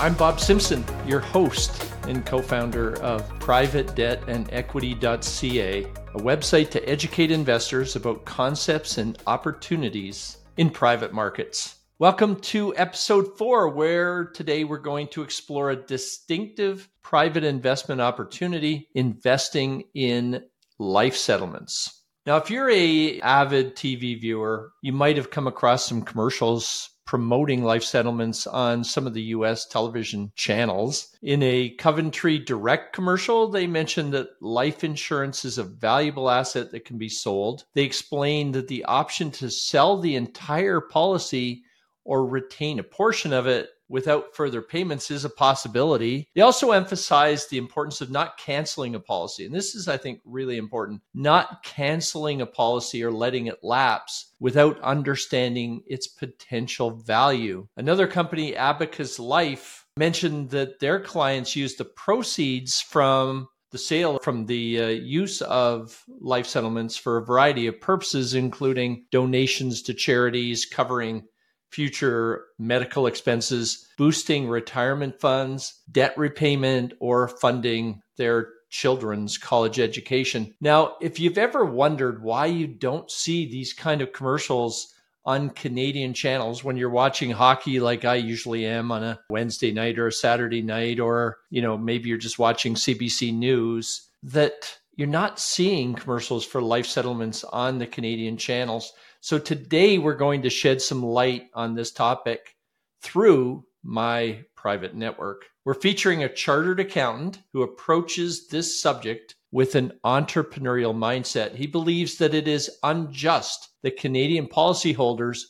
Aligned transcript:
I'm 0.00 0.14
Bob 0.14 0.40
Simpson, 0.40 0.84
your 1.06 1.20
host 1.20 1.92
and 2.08 2.24
co 2.24 2.40
founder 2.40 2.98
of 3.02 3.28
privatedebtandequity.ca, 3.38 5.82
a 5.82 6.18
website 6.18 6.70
to 6.70 6.88
educate 6.88 7.30
investors 7.30 7.96
about 7.96 8.24
concepts 8.24 8.96
and 8.96 9.22
opportunities 9.26 10.38
in 10.56 10.70
private 10.70 11.12
markets. 11.12 11.80
Welcome 11.98 12.36
to 12.36 12.74
episode 12.78 13.36
four, 13.36 13.68
where 13.68 14.24
today 14.24 14.64
we're 14.64 14.78
going 14.78 15.08
to 15.08 15.20
explore 15.20 15.68
a 15.68 15.76
distinctive 15.76 16.88
private 17.02 17.44
investment 17.44 18.00
opportunity 18.00 18.88
investing 18.94 19.84
in 19.92 20.44
life 20.78 21.14
settlements. 21.14 22.04
Now, 22.24 22.38
if 22.38 22.50
you're 22.50 22.70
a 22.70 23.20
avid 23.20 23.76
TV 23.76 24.18
viewer, 24.18 24.72
you 24.80 24.94
might 24.94 25.18
have 25.18 25.30
come 25.30 25.46
across 25.46 25.84
some 25.84 26.00
commercials 26.00 26.88
promoting 27.10 27.64
life 27.64 27.82
settlements 27.82 28.46
on 28.46 28.84
some 28.84 29.04
of 29.04 29.14
the 29.14 29.34
US 29.34 29.66
television 29.66 30.30
channels. 30.36 31.08
In 31.22 31.42
a 31.42 31.70
Coventry 31.70 32.38
Direct 32.38 32.92
commercial, 32.92 33.48
they 33.48 33.66
mentioned 33.66 34.14
that 34.14 34.40
life 34.40 34.84
insurance 34.84 35.44
is 35.44 35.58
a 35.58 35.64
valuable 35.64 36.30
asset 36.30 36.70
that 36.70 36.84
can 36.84 36.98
be 36.98 37.08
sold. 37.08 37.64
They 37.74 37.82
explained 37.82 38.54
that 38.54 38.68
the 38.68 38.84
option 38.84 39.32
to 39.32 39.50
sell 39.50 39.98
the 39.98 40.14
entire 40.14 40.80
policy 40.80 41.64
or 42.04 42.24
retain 42.24 42.78
a 42.78 42.84
portion 42.84 43.32
of 43.32 43.48
it 43.48 43.70
without 43.90 44.34
further 44.34 44.62
payments 44.62 45.10
is 45.10 45.24
a 45.24 45.30
possibility. 45.30 46.28
They 46.34 46.40
also 46.40 46.70
emphasized 46.70 47.50
the 47.50 47.58
importance 47.58 48.00
of 48.00 48.10
not 48.10 48.38
canceling 48.38 48.94
a 48.94 49.00
policy. 49.00 49.44
And 49.44 49.54
this 49.54 49.74
is, 49.74 49.88
I 49.88 49.96
think, 49.96 50.20
really 50.24 50.56
important 50.56 51.02
not 51.12 51.62
canceling 51.64 52.40
a 52.40 52.46
policy 52.46 53.02
or 53.02 53.10
letting 53.10 53.46
it 53.46 53.58
lapse 53.62 54.32
without 54.38 54.80
understanding 54.80 55.82
its 55.86 56.06
potential 56.06 56.92
value. 56.92 57.66
Another 57.76 58.06
company, 58.06 58.56
Abacus 58.56 59.18
Life, 59.18 59.86
mentioned 59.96 60.50
that 60.50 60.78
their 60.78 61.00
clients 61.00 61.56
use 61.56 61.74
the 61.74 61.84
proceeds 61.84 62.80
from 62.80 63.48
the 63.70 63.78
sale 63.78 64.18
from 64.18 64.46
the 64.46 64.80
uh, 64.80 64.86
use 64.88 65.42
of 65.42 66.02
life 66.20 66.46
settlements 66.46 66.96
for 66.96 67.18
a 67.18 67.24
variety 67.24 67.66
of 67.66 67.80
purposes, 67.80 68.34
including 68.34 69.04
donations 69.10 69.82
to 69.82 69.94
charities, 69.94 70.66
covering 70.66 71.24
future 71.70 72.46
medical 72.58 73.06
expenses, 73.06 73.86
boosting 73.96 74.48
retirement 74.48 75.20
funds, 75.20 75.80
debt 75.90 76.16
repayment, 76.16 76.92
or 77.00 77.28
funding 77.28 78.02
their 78.16 78.48
children's 78.70 79.36
college 79.36 79.78
education. 79.78 80.54
Now, 80.60 80.96
if 81.00 81.18
you've 81.18 81.38
ever 81.38 81.64
wondered 81.64 82.22
why 82.22 82.46
you 82.46 82.66
don't 82.66 83.10
see 83.10 83.48
these 83.48 83.72
kind 83.72 84.00
of 84.00 84.12
commercials 84.12 84.94
on 85.24 85.50
Canadian 85.50 86.14
channels 86.14 86.64
when 86.64 86.76
you're 86.76 86.88
watching 86.88 87.30
hockey 87.30 87.78
like 87.78 88.04
I 88.04 88.14
usually 88.14 88.64
am 88.64 88.90
on 88.90 89.04
a 89.04 89.20
Wednesday 89.28 89.70
night 89.70 89.98
or 89.98 90.06
a 90.06 90.12
Saturday 90.12 90.62
night 90.62 90.98
or 90.98 91.38
you 91.50 91.60
know 91.60 91.76
maybe 91.76 92.08
you're 92.08 92.16
just 92.16 92.38
watching 92.38 92.74
CBC 92.74 93.34
news 93.34 94.08
that 94.22 94.78
you're 94.96 95.08
not 95.08 95.38
seeing 95.38 95.94
commercials 95.94 96.44
for 96.44 96.62
life 96.62 96.86
settlements 96.86 97.44
on 97.44 97.78
the 97.78 97.86
Canadian 97.86 98.38
channels 98.38 98.92
so 99.20 99.38
today 99.38 99.98
we're 99.98 100.14
going 100.14 100.42
to 100.42 100.50
shed 100.50 100.80
some 100.80 101.02
light 101.02 101.50
on 101.54 101.74
this 101.74 101.90
topic 101.92 102.56
through 103.02 103.64
my 103.82 104.44
private 104.56 104.94
network. 104.94 105.46
We're 105.64 105.74
featuring 105.74 106.22
a 106.22 106.28
chartered 106.28 106.80
accountant 106.80 107.40
who 107.52 107.62
approaches 107.62 108.48
this 108.48 108.80
subject 108.80 109.36
with 109.52 109.74
an 109.74 109.92
entrepreneurial 110.04 110.94
mindset. 110.94 111.54
He 111.54 111.66
believes 111.66 112.18
that 112.18 112.34
it 112.34 112.46
is 112.48 112.70
unjust 112.82 113.68
that 113.82 113.96
Canadian 113.96 114.46
policyholders 114.46 115.44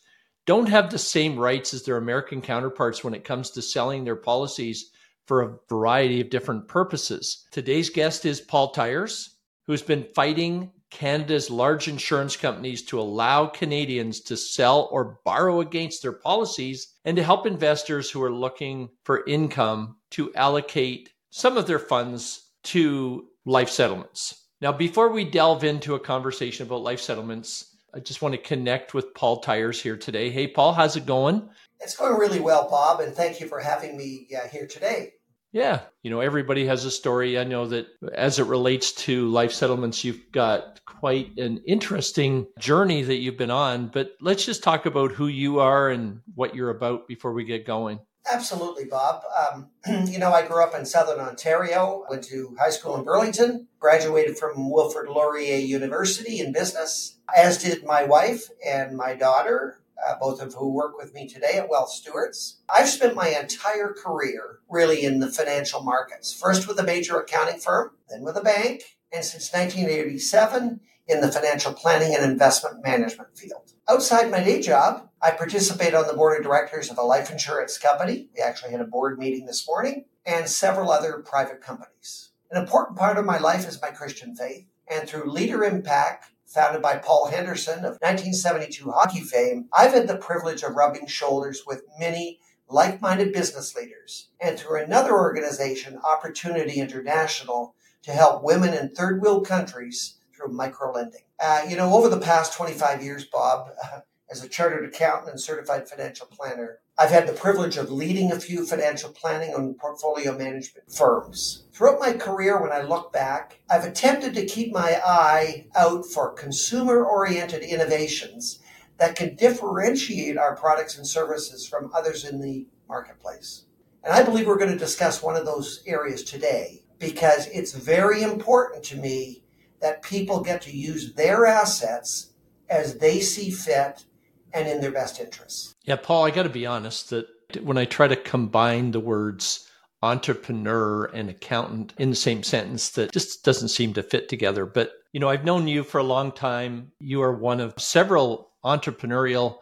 don't 0.47 0.69
have 0.69 0.91
the 0.91 0.99
same 0.99 1.39
rights 1.39 1.75
as 1.75 1.85
their 1.85 1.97
American 1.97 2.41
counterparts 2.41 3.05
when 3.05 3.15
it 3.15 3.25
comes 3.25 3.51
to 3.51 3.63
selling 3.63 4.05
their 4.05 4.17
policies 4.17 4.91
for 5.27 5.43
a 5.43 5.57
variety 5.69 6.21
of 6.21 6.31
different 6.31 6.67
purposes. 6.67 7.47
Today's 7.53 7.91
guest 7.91 8.25
is 8.25 8.41
Paul 8.41 8.73
Tyers, 8.73 9.37
who's 9.67 9.83
been 9.83 10.09
fighting 10.15 10.73
Canada's 10.91 11.51
large 11.51 11.89
insurance 11.89 12.37
companies 12.37 12.83
to 12.83 13.01
allow 13.01 13.47
Canadians 13.47 14.21
to 14.21 14.37
sell 14.37 14.89
or 14.93 15.21
borrow 15.25 15.61
against 15.61 16.03
their 16.03 16.13
policies 16.13 16.95
and 17.05 17.17
to 17.17 17.23
help 17.23 17.47
investors 17.47 18.11
who 18.11 18.23
are 18.23 18.33
looking 18.33 18.89
for 19.05 19.25
income 19.27 19.97
to 20.11 20.35
allocate 20.35 21.11
some 21.31 21.57
of 21.57 21.67
their 21.67 21.79
funds 21.79 22.51
to 22.65 23.29
life 23.45 23.71
settlements. 23.71 24.49
Now, 24.61 24.73
before 24.73 25.11
we 25.11 25.25
delve 25.25 25.65
into 25.65 25.95
a 25.95 26.01
conversation 26.01 26.67
about 26.67 26.83
life 26.83 27.01
settlements, 27.01 27.77
I 27.95 28.01
just 28.01 28.21
want 28.21 28.35
to 28.35 28.41
connect 28.41 28.93
with 28.93 29.15
Paul 29.15 29.41
Tyers 29.41 29.81
here 29.81 29.97
today. 29.97 30.31
Hey, 30.31 30.47
Paul, 30.47 30.73
how's 30.75 30.97
it 30.97 31.07
going? 31.07 31.49
It's 31.81 31.97
going 31.97 32.19
really 32.19 32.41
well, 32.41 32.69
Bob, 32.69 33.01
and 33.01 33.15
thank 33.15 33.41
you 33.41 33.49
for 33.49 33.59
having 33.59 33.97
me 33.97 34.29
uh, 34.37 34.49
here 34.49 34.67
today. 34.67 35.15
Yeah. 35.53 35.81
You 36.03 36.11
know, 36.11 36.21
everybody 36.21 36.67
has 36.67 36.85
a 36.85 36.91
story. 36.91 37.39
I 37.39 37.45
know 37.45 37.67
that 37.67 37.87
as 38.15 38.39
it 38.39 38.47
relates 38.47 38.93
to 38.93 39.29
life 39.29 39.53
settlements, 39.53 40.05
you've 40.05 40.31
got 40.33 40.81
quite 40.85 41.37
an 41.39 41.63
interesting 41.67 42.47
journey 42.59 43.03
that 43.03 43.17
you've 43.17 43.37
been 43.37 43.51
on. 43.51 43.89
But 43.89 44.13
let's 44.21 44.45
just 44.45 44.63
talk 44.63 44.87
about 44.87 45.13
who 45.13 45.27
you 45.27 45.59
are 45.59 45.89
and 45.89 46.21
what 46.35 46.55
you're 46.55 46.71
about 46.71 47.09
before 47.09 47.33
we 47.33 47.45
get 47.45 47.67
going. 47.67 47.99
Absolutely, 48.31 48.85
Bob. 48.85 49.23
Um, 49.37 49.71
you 50.07 50.19
know, 50.19 50.33
I 50.33 50.47
grew 50.47 50.63
up 50.63 50.75
in 50.75 50.85
Southern 50.85 51.21
Ontario, 51.21 52.05
went 52.09 52.23
to 52.25 52.55
high 52.59 52.71
school 52.71 52.97
in 52.97 53.05
Burlington, 53.05 53.67
graduated 53.81 54.39
from 54.39 54.71
Wilfrid 54.71 55.09
Laurier 55.09 55.57
University 55.57 56.39
in 56.39 56.53
business, 56.53 57.19
as 57.35 57.59
did 57.59 57.85
my 57.85 58.05
wife 58.05 58.49
and 58.65 58.97
my 58.97 59.15
daughter 59.15 59.80
uh, 60.07 60.15
both 60.21 60.41
of 60.41 60.55
who 60.55 60.73
work 60.73 60.97
with 60.97 61.15
me 61.15 61.29
today 61.29 61.55
at 61.57 61.69
Wealth 61.69 61.91
Stewards. 61.91 62.61
I've 62.69 62.89
spent 62.89 63.15
my 63.15 63.29
entire 63.29 63.93
career 63.93 64.61
really 64.69 65.05
in 65.05 65.21
the 65.21 65.31
financial 65.31 65.83
markets, 65.83 66.33
first 66.33 66.69
with 66.69 66.79
a 66.79 66.85
major 66.85 67.19
accounting 67.19 67.61
firm, 67.61 67.93
then 68.09 68.23
with 68.23 68.37
a 68.37 68.43
bank, 68.43 68.99
and 69.13 69.25
since 69.25 69.53
1987 69.53 70.81
in 71.09 71.21
the 71.21 71.33
financial 71.33 71.73
planning 71.73 72.15
and 72.15 72.25
investment 72.25 72.85
management 72.85 73.37
field. 73.37 73.73
Outside 73.89 74.31
my 74.31 74.43
day 74.43 74.61
job, 74.61 75.09
I 75.21 75.33
participate 75.33 75.95
on 75.95 76.07
the 76.07 76.13
board 76.13 76.39
of 76.39 76.45
directors 76.45 76.91
of 76.91 76.99
a 76.99 77.03
life 77.03 77.31
insurance 77.31 77.77
company. 77.77 78.29
We 78.35 78.43
actually 78.43 78.71
had 78.71 78.81
a 78.81 78.87
board 78.87 79.19
meeting 79.19 79.47
this 79.47 79.67
morning 79.67 80.05
and 80.25 80.49
several 80.49 80.91
other 80.91 81.19
private 81.19 81.61
companies. 81.61 82.31
An 82.51 82.63
important 82.63 82.97
part 82.97 83.19
of 83.19 83.25
my 83.25 83.39
life 83.39 83.67
is 83.67 83.83
my 83.83 83.91
Christian 83.91 84.35
faith. 84.37 84.67
And 84.89 85.09
through 85.09 85.31
Leader 85.31 85.65
Impact, 85.65 86.31
founded 86.51 86.83
by 86.83 86.97
Paul 86.97 87.29
Henderson 87.29 87.79
of 87.79 87.99
1972 88.01 88.91
hockey 88.91 89.21
fame, 89.21 89.69
I've 89.73 89.93
had 89.93 90.09
the 90.09 90.17
privilege 90.17 90.63
of 90.63 90.75
rubbing 90.75 91.07
shoulders 91.07 91.63
with 91.67 91.85
many 91.99 92.41
like 92.69 93.01
minded 93.01 93.33
business 93.33 93.75
leaders, 93.75 94.29
and 94.41 94.59
through 94.59 94.83
another 94.83 95.13
organization, 95.13 95.99
Opportunity 95.99 96.81
International, 96.81 97.75
to 98.03 98.13
help 98.13 98.43
women 98.43 98.75
in 98.75 98.91
third 98.91 99.21
world 99.21 99.47
countries 99.47 100.19
through 100.35 100.55
microlending. 100.55 101.25
Uh, 101.39 101.63
you 101.69 101.77
know, 101.77 101.95
over 101.95 102.09
the 102.09 102.21
past 102.21 102.53
25 102.55 103.03
years, 103.03 103.25
Bob, 103.25 103.71
uh, 103.83 104.01
as 104.31 104.45
a 104.45 104.49
chartered 104.49 104.85
accountant 104.85 105.31
and 105.31 105.41
certified 105.41 105.89
financial 105.89 106.27
planner, 106.27 106.79
I've 106.99 107.11
had 107.11 107.27
the 107.27 107.33
privilege 107.33 107.77
of 107.77 107.91
leading 107.91 108.31
a 108.31 108.39
few 108.39 108.65
financial 108.65 109.11
planning 109.11 109.53
and 109.55 109.77
portfolio 109.77 110.37
management 110.37 110.93
firms. 110.93 111.65
Throughout 111.73 111.99
my 111.99 112.13
career, 112.13 112.61
when 112.61 112.73
I 112.73 112.83
look 112.83 113.13
back, 113.13 113.61
I've 113.69 113.85
attempted 113.85 114.35
to 114.35 114.47
keep 114.47 114.73
my 114.73 115.01
eye 115.05 115.67
out 115.75 116.07
for 116.07 116.33
consumer 116.33 117.05
oriented 117.05 117.63
innovations 117.63 118.61
that 118.99 119.17
can 119.17 119.35
differentiate 119.35 120.37
our 120.37 120.55
products 120.55 120.97
and 120.97 121.07
services 121.07 121.67
from 121.67 121.91
others 121.95 122.25
in 122.25 122.41
the 122.41 122.69
marketplace. 122.89 123.65
And 124.05 124.13
I 124.13 124.23
believe 124.23 124.47
we're 124.47 124.59
going 124.59 124.73
to 124.73 124.79
discuss 124.79 125.23
one 125.23 125.37
of 125.37 125.47
those 125.47 125.83
areas 125.87 126.23
today 126.23 126.85
because 126.99 127.49
it's 127.49 127.73
very 127.73 128.23
important 128.23 128.85
to 128.85 128.97
me 128.97 129.43
that 129.81 130.03
people 130.03 130.43
get 130.43 130.61
to 130.63 130.77
use 130.77 131.15
their 131.15 131.47
assets 131.47 132.33
as 132.69 132.99
they 132.99 133.21
see 133.21 133.51
fit 133.51 134.05
and 134.53 134.69
in 134.69 134.81
their 134.81 134.93
best 134.93 135.21
interests. 135.21 135.75
Yeah, 135.85 135.97
Paul, 135.97 136.25
I 136.25 136.31
got 136.31 136.45
to 136.45 136.49
be 136.49 136.67
honest 136.67 137.11
that 137.11 137.27
when 137.63 137.79
I 137.79 137.85
try 137.85 138.09
to 138.09 138.17
combine 138.17 138.91
the 138.91 139.01
words 139.01 139.67
entrepreneur 140.03 141.05
and 141.07 141.29
accountant 141.29 141.93
in 141.99 142.11
the 142.11 142.17
same 142.17 142.43
sentence, 142.43 142.91
that 142.91 143.13
just 143.13 143.45
doesn't 143.45 143.69
seem 143.69 143.93
to 143.95 144.03
fit 144.03 144.29
together. 144.29 144.65
But, 144.65 144.93
you 145.13 145.21
know, 145.21 145.29
I've 145.29 145.45
known 145.45 145.69
you 145.69 145.83
for 145.83 145.99
a 145.99 146.05
long 146.05 146.33
time. 146.33 146.93
You 147.01 147.23
are 147.23 147.37
one 147.37 147.61
of 147.61 147.75
several 147.79 148.51
entrepreneurial 148.65 149.59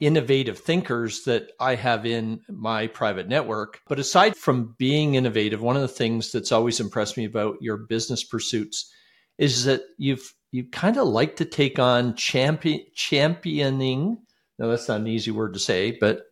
innovative 0.00 0.58
thinkers 0.58 1.22
that 1.24 1.52
I 1.60 1.76
have 1.76 2.04
in 2.04 2.40
my 2.48 2.88
private 2.88 3.28
network. 3.28 3.80
But 3.86 4.00
aside 4.00 4.36
from 4.36 4.74
being 4.76 5.14
innovative, 5.14 5.62
one 5.62 5.76
of 5.76 5.82
the 5.82 5.88
things 5.88 6.32
that's 6.32 6.50
always 6.50 6.80
impressed 6.80 7.16
me 7.16 7.24
about 7.24 7.56
your 7.60 7.76
business 7.76 8.24
pursuits 8.24 8.92
is 9.38 9.64
that 9.64 9.82
you've 9.98 10.34
you 10.50 10.64
kind 10.64 10.98
of 10.98 11.08
like 11.08 11.36
to 11.36 11.44
take 11.44 11.78
on 11.78 12.14
champion 12.14 12.80
championing 12.94 14.18
no, 14.58 14.68
that's 14.68 14.88
not 14.88 15.00
an 15.00 15.06
easy 15.06 15.30
word 15.30 15.54
to 15.54 15.58
say, 15.58 15.92
but 15.92 16.26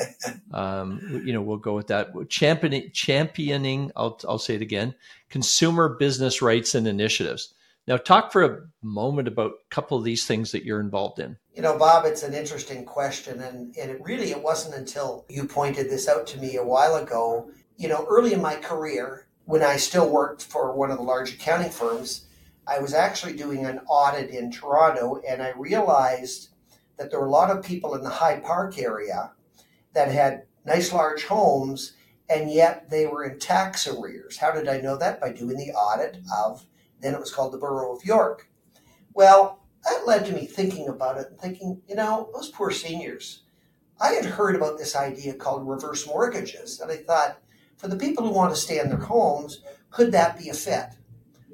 um, 0.52 1.22
you 1.24 1.32
know, 1.32 1.42
we'll 1.42 1.56
go 1.56 1.74
with 1.74 1.88
that. 1.88 2.12
Championing, 2.28 2.90
championing. 2.92 3.92
I'll 3.96 4.18
I'll 4.28 4.38
say 4.38 4.54
it 4.54 4.62
again. 4.62 4.94
Consumer 5.30 5.96
business 5.98 6.42
rights 6.42 6.74
and 6.74 6.86
initiatives. 6.86 7.54
Now, 7.88 7.96
talk 7.96 8.30
for 8.30 8.44
a 8.44 8.60
moment 8.82 9.26
about 9.26 9.52
a 9.52 9.74
couple 9.74 9.98
of 9.98 10.04
these 10.04 10.24
things 10.24 10.52
that 10.52 10.64
you're 10.64 10.80
involved 10.80 11.18
in. 11.18 11.36
You 11.54 11.62
know, 11.62 11.76
Bob, 11.76 12.06
it's 12.06 12.22
an 12.22 12.32
interesting 12.32 12.84
question. 12.84 13.40
And, 13.40 13.76
and 13.76 13.90
it 13.90 14.00
really, 14.00 14.30
it 14.30 14.40
wasn't 14.40 14.76
until 14.76 15.26
you 15.28 15.44
pointed 15.44 15.90
this 15.90 16.08
out 16.08 16.26
to 16.28 16.38
me 16.38 16.56
a 16.56 16.64
while 16.64 16.94
ago. 16.94 17.50
You 17.76 17.88
know, 17.88 18.06
early 18.08 18.34
in 18.34 18.40
my 18.40 18.54
career, 18.54 19.26
when 19.46 19.62
I 19.64 19.76
still 19.78 20.08
worked 20.08 20.44
for 20.44 20.72
one 20.76 20.92
of 20.92 20.98
the 20.98 21.02
large 21.02 21.34
accounting 21.34 21.70
firms, 21.70 22.26
I 22.68 22.78
was 22.78 22.94
actually 22.94 23.32
doing 23.32 23.66
an 23.66 23.80
audit 23.88 24.30
in 24.30 24.52
Toronto 24.52 25.20
and 25.28 25.42
I 25.42 25.52
realized 25.56 26.50
that 27.02 27.10
there 27.10 27.20
were 27.20 27.26
a 27.26 27.30
lot 27.30 27.50
of 27.50 27.64
people 27.64 27.96
in 27.96 28.02
the 28.02 28.08
High 28.08 28.38
Park 28.38 28.78
area 28.78 29.32
that 29.92 30.12
had 30.12 30.44
nice 30.64 30.92
large 30.92 31.24
homes 31.24 31.94
and 32.30 32.48
yet 32.48 32.88
they 32.88 33.06
were 33.06 33.24
in 33.24 33.40
tax 33.40 33.88
arrears. 33.88 34.38
How 34.38 34.52
did 34.52 34.68
I 34.68 34.80
know 34.80 34.96
that? 34.96 35.20
By 35.20 35.32
doing 35.32 35.56
the 35.56 35.72
audit 35.72 36.18
of, 36.34 36.64
then 37.00 37.12
it 37.12 37.20
was 37.20 37.34
called 37.34 37.52
the 37.52 37.58
Borough 37.58 37.96
of 37.96 38.04
York. 38.04 38.48
Well, 39.14 39.64
that 39.84 40.06
led 40.06 40.24
to 40.26 40.32
me 40.32 40.46
thinking 40.46 40.88
about 40.88 41.18
it 41.18 41.26
and 41.30 41.40
thinking, 41.40 41.82
you 41.88 41.96
know, 41.96 42.30
those 42.32 42.48
poor 42.48 42.70
seniors. 42.70 43.42
I 44.00 44.12
had 44.12 44.24
heard 44.24 44.54
about 44.54 44.78
this 44.78 44.94
idea 44.94 45.34
called 45.34 45.68
reverse 45.68 46.06
mortgages, 46.06 46.80
and 46.80 46.90
I 46.90 46.98
thought, 46.98 47.40
for 47.76 47.88
the 47.88 47.96
people 47.96 48.24
who 48.24 48.32
want 48.32 48.54
to 48.54 48.60
stay 48.60 48.78
in 48.78 48.88
their 48.88 48.98
homes, 48.98 49.60
could 49.90 50.12
that 50.12 50.38
be 50.38 50.48
a 50.48 50.54
fit? 50.54 50.90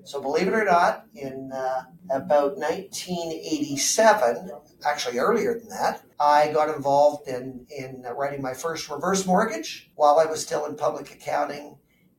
So, 0.08 0.22
believe 0.22 0.48
it 0.48 0.54
or 0.54 0.64
not, 0.64 1.04
in 1.14 1.52
uh, 1.52 1.82
about 2.10 2.56
1987, 2.56 4.50
actually 4.86 5.18
earlier 5.18 5.58
than 5.58 5.68
that, 5.68 6.00
I 6.18 6.50
got 6.50 6.74
involved 6.74 7.28
in, 7.28 7.66
in 7.68 8.06
writing 8.16 8.40
my 8.40 8.54
first 8.54 8.88
reverse 8.88 9.26
mortgage 9.26 9.90
while 9.96 10.18
I 10.18 10.24
was 10.24 10.40
still 10.40 10.64
in 10.64 10.76
public 10.76 11.12
accounting. 11.12 11.76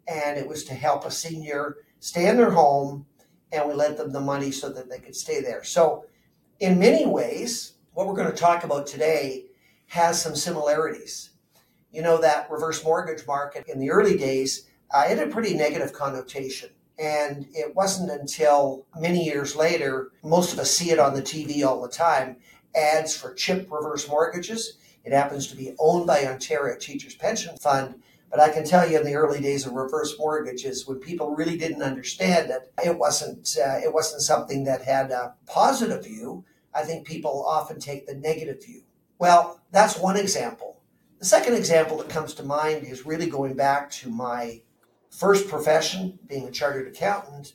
And 0.08 0.38
it 0.38 0.48
was 0.48 0.66
to 0.66 0.76
help 0.76 1.04
a 1.04 1.10
senior 1.10 1.78
stay 2.00 2.30
in 2.30 2.38
their 2.38 2.52
home, 2.52 3.08
and 3.52 3.68
we 3.68 3.74
lent 3.74 3.98
them 3.98 4.12
the 4.12 4.20
money 4.20 4.52
so 4.52 4.70
that 4.70 4.88
they 4.88 5.00
could 5.00 5.16
stay 5.16 5.42
there. 5.42 5.64
So, 5.64 6.06
in 6.60 6.78
many 6.78 7.08
ways, 7.08 7.74
what 7.94 8.06
we're 8.06 8.14
going 8.14 8.30
to 8.30 8.38
talk 8.38 8.64
about 8.64 8.86
today 8.86 9.48
has 9.88 10.22
some 10.22 10.36
similarities. 10.36 11.32
You 11.92 12.04
know, 12.04 12.22
that 12.22 12.52
reverse 12.52 12.84
mortgage 12.84 13.26
market 13.26 13.66
in 13.68 13.80
the 13.80 13.90
early 13.90 14.16
days, 14.16 14.68
uh, 14.94 15.06
it 15.10 15.18
had 15.18 15.28
a 15.28 15.32
pretty 15.32 15.56
negative 15.56 15.92
connotation. 15.92 16.70
And 17.00 17.48
it 17.54 17.76
wasn't 17.76 18.12
until 18.12 18.86
many 18.98 19.24
years 19.24 19.56
later, 19.56 20.12
most 20.22 20.52
of 20.52 20.60
us 20.60 20.72
see 20.72 20.92
it 20.92 21.00
on 21.00 21.14
the 21.14 21.22
TV 21.22 21.66
all 21.66 21.82
the 21.82 21.88
time, 21.88 22.38
ads 22.76 23.16
for 23.16 23.34
CHIP 23.34 23.72
reverse 23.72 24.08
mortgages. 24.10 24.78
It 25.06 25.14
happens 25.14 25.48
to 25.48 25.56
be 25.56 25.76
owned 25.80 26.06
by 26.06 26.26
Ontario 26.26 26.78
Teachers 26.78 27.16
Pension 27.16 27.58
Fund. 27.58 28.02
But 28.30 28.42
I 28.42 28.50
can 28.50 28.64
tell 28.64 28.88
you, 28.88 29.00
in 29.00 29.06
the 29.06 29.16
early 29.16 29.42
days 29.42 29.66
of 29.66 29.74
reverse 29.74 30.16
mortgages, 30.20 30.88
when 30.88 31.00
people 31.00 31.36
really 31.36 31.58
didn't 31.58 31.82
understand 31.82 32.52
it, 32.52 32.72
it 32.86 32.98
wasn't 32.98 33.58
uh, 33.58 33.80
it 33.84 33.92
wasn't 33.92 34.22
something 34.22 34.66
that 34.66 34.84
had 34.84 35.10
a 35.10 35.34
positive 35.48 36.04
view. 36.04 36.44
I 36.76 36.84
think 36.84 37.08
people 37.08 37.44
often 37.48 37.80
take 37.80 38.06
the 38.06 38.14
negative 38.14 38.64
view. 38.64 38.84
Well, 39.18 39.62
that's 39.72 39.98
one 39.98 40.16
example. 40.16 40.82
The 41.18 41.26
second 41.26 41.56
example 41.56 41.98
that 41.98 42.10
comes 42.10 42.34
to 42.36 42.44
mind 42.44 42.86
is 42.86 43.06
really 43.06 43.28
going 43.28 43.56
back 43.56 43.90
to 43.92 44.10
my 44.10 44.62
first 45.10 45.48
profession, 45.48 46.20
being 46.28 46.48
a 46.48 46.52
chartered 46.52 46.88
accountant. 46.88 47.54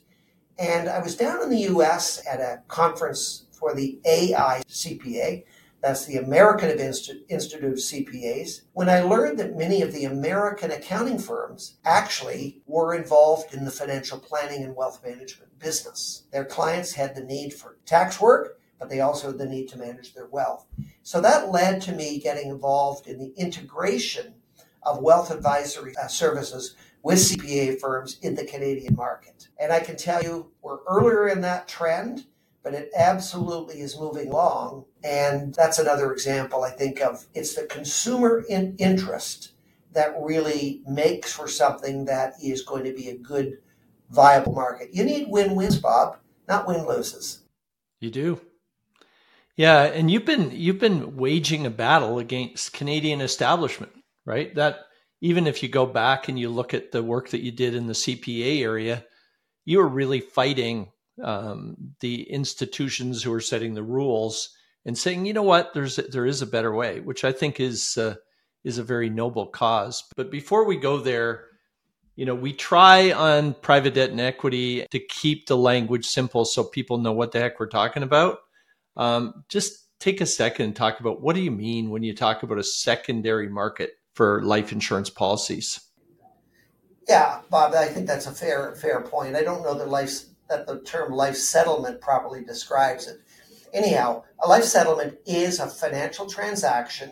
And 0.57 0.87
I 0.87 0.99
was 0.99 1.15
down 1.15 1.41
in 1.41 1.49
the 1.49 1.67
US 1.73 2.25
at 2.27 2.39
a 2.39 2.61
conference 2.67 3.45
for 3.51 3.73
the 3.73 3.99
AICPA, 4.05 5.43
that's 5.85 6.05
the 6.05 6.17
American 6.17 6.71
Institute 6.71 7.63
of 7.63 7.73
CPAs, 7.73 8.61
when 8.73 8.89
I 8.89 9.01
learned 9.01 9.37
that 9.37 9.55
many 9.55 9.83
of 9.83 9.93
the 9.93 10.05
American 10.05 10.71
accounting 10.71 11.19
firms 11.19 11.77
actually 11.85 12.63
were 12.65 12.95
involved 12.95 13.53
in 13.53 13.65
the 13.65 13.71
financial 13.71 14.17
planning 14.17 14.63
and 14.63 14.75
wealth 14.75 15.03
management 15.05 15.59
business. 15.59 16.23
Their 16.31 16.43
clients 16.43 16.93
had 16.93 17.13
the 17.13 17.23
need 17.23 17.53
for 17.53 17.77
tax 17.85 18.19
work, 18.19 18.59
but 18.79 18.89
they 18.89 19.01
also 19.01 19.27
had 19.27 19.37
the 19.37 19.45
need 19.45 19.67
to 19.69 19.77
manage 19.77 20.15
their 20.15 20.25
wealth. 20.25 20.65
So 21.03 21.21
that 21.21 21.51
led 21.51 21.83
to 21.83 21.91
me 21.91 22.19
getting 22.19 22.49
involved 22.49 23.05
in 23.05 23.19
the 23.19 23.33
integration 23.37 24.33
of 24.81 25.03
wealth 25.03 25.29
advisory 25.29 25.95
uh, 25.97 26.07
services 26.07 26.75
with 27.05 27.19
CPA 27.19 27.79
firms 27.79 28.17
in 28.23 28.33
the 28.33 28.43
Canadian 28.43 28.95
market. 28.95 29.47
And 29.59 29.71
I 29.71 29.79
can 29.79 29.95
tell 29.95 30.23
you, 30.23 30.51
we're 30.63 30.79
earlier 30.89 31.27
in 31.27 31.41
that 31.41 31.67
trend, 31.67 32.25
but 32.63 32.73
it 32.73 32.89
absolutely 32.97 33.79
is 33.81 33.99
moving 33.99 34.29
along. 34.29 34.85
And 35.03 35.53
that's 35.53 35.77
another 35.77 36.11
example, 36.11 36.63
I 36.63 36.71
think, 36.71 37.01
of 37.01 37.27
it's 37.35 37.53
the 37.53 37.67
consumer 37.67 38.43
in 38.49 38.75
interest 38.79 39.51
that 39.93 40.15
really 40.19 40.81
makes 40.87 41.31
for 41.31 41.47
something 41.47 42.05
that 42.05 42.33
is 42.43 42.63
going 42.63 42.85
to 42.85 42.93
be 42.93 43.09
a 43.09 43.17
good, 43.19 43.59
viable 44.09 44.53
market. 44.53 44.89
You 44.91 45.03
need 45.03 45.27
win 45.29 45.53
wins, 45.53 45.77
Bob, 45.77 46.17
not 46.47 46.67
win 46.67 46.87
loses. 46.87 47.43
You 47.99 48.09
do. 48.09 48.41
Yeah, 49.55 49.83
and 49.83 50.09
you've 50.09 50.25
been 50.25 50.49
you've 50.51 50.79
been 50.79 51.17
waging 51.17 51.67
a 51.67 51.69
battle 51.69 52.17
against 52.17 52.73
Canadian 52.73 53.21
establishment, 53.21 53.91
right? 54.25 54.53
That 54.55 54.79
even 55.21 55.47
if 55.47 55.63
you 55.63 55.69
go 55.69 55.85
back 55.85 56.27
and 56.27 56.39
you 56.39 56.49
look 56.49 56.73
at 56.73 56.91
the 56.91 57.03
work 57.03 57.29
that 57.29 57.41
you 57.41 57.51
did 57.51 57.75
in 57.75 57.87
the 57.87 57.93
CPA 57.93 58.61
area, 58.61 59.05
you 59.65 59.79
were 59.79 59.87
really 59.87 60.19
fighting 60.19 60.91
um, 61.23 61.75
the 62.01 62.23
institutions 62.23 63.23
who 63.23 63.33
are 63.33 63.41
setting 63.41 63.73
the 63.73 63.83
rules 63.83 64.55
and 64.85 64.97
saying, 64.97 65.25
you 65.25 65.33
know 65.33 65.43
what, 65.43 65.73
there's 65.73 65.95
there 65.95 66.25
is 66.25 66.41
a 66.41 66.47
better 66.47 66.73
way, 66.73 66.99
which 66.99 67.23
I 67.23 67.31
think 67.31 67.59
is 67.59 67.97
uh, 67.97 68.15
is 68.63 68.77
a 68.77 68.83
very 68.83 69.09
noble 69.09 69.47
cause. 69.47 70.03
But 70.15 70.29
before 70.29 70.65
we 70.65 70.77
go 70.77 70.99
there, 70.99 71.45
you 72.15 72.25
know, 72.25 72.35
we 72.35 72.53
try 72.53 73.11
on 73.11 73.53
private 73.55 73.93
debt 73.93 74.11
and 74.11 74.21
equity 74.21 74.85
to 74.91 74.99
keep 74.99 75.47
the 75.47 75.57
language 75.57 76.05
simple 76.05 76.45
so 76.45 76.63
people 76.63 76.97
know 76.97 77.13
what 77.13 77.31
the 77.31 77.39
heck 77.39 77.59
we're 77.59 77.67
talking 77.67 78.03
about. 78.03 78.39
Um, 78.95 79.43
just 79.49 79.85
take 79.99 80.21
a 80.21 80.25
second 80.25 80.65
and 80.65 80.75
talk 80.75 80.99
about 80.99 81.21
what 81.21 81.35
do 81.35 81.41
you 81.41 81.51
mean 81.51 81.89
when 81.89 82.03
you 82.03 82.13
talk 82.13 82.43
about 82.43 82.59
a 82.59 82.63
secondary 82.63 83.49
market 83.49 83.91
for 84.15 84.41
life 84.41 84.71
insurance 84.71 85.09
policies? 85.09 85.81
Yeah, 87.07 87.41
Bob, 87.51 87.75
I 87.75 87.85
think 87.85 88.07
that's 88.07 88.25
a 88.25 88.31
fair 88.31 88.73
fair 88.75 89.01
point. 89.01 89.35
I 89.35 89.43
don't 89.43 89.61
know 89.61 89.77
that 89.77 89.89
life 89.89 90.21
that 90.49 90.65
the 90.65 90.79
term 90.79 91.11
life 91.11 91.35
settlement 91.35 92.01
properly 92.01 92.43
describes 92.43 93.07
it. 93.07 93.19
Anyhow, 93.73 94.23
a 94.43 94.47
life 94.47 94.63
settlement 94.63 95.17
is 95.25 95.59
a 95.59 95.67
financial 95.67 96.25
transaction 96.27 97.11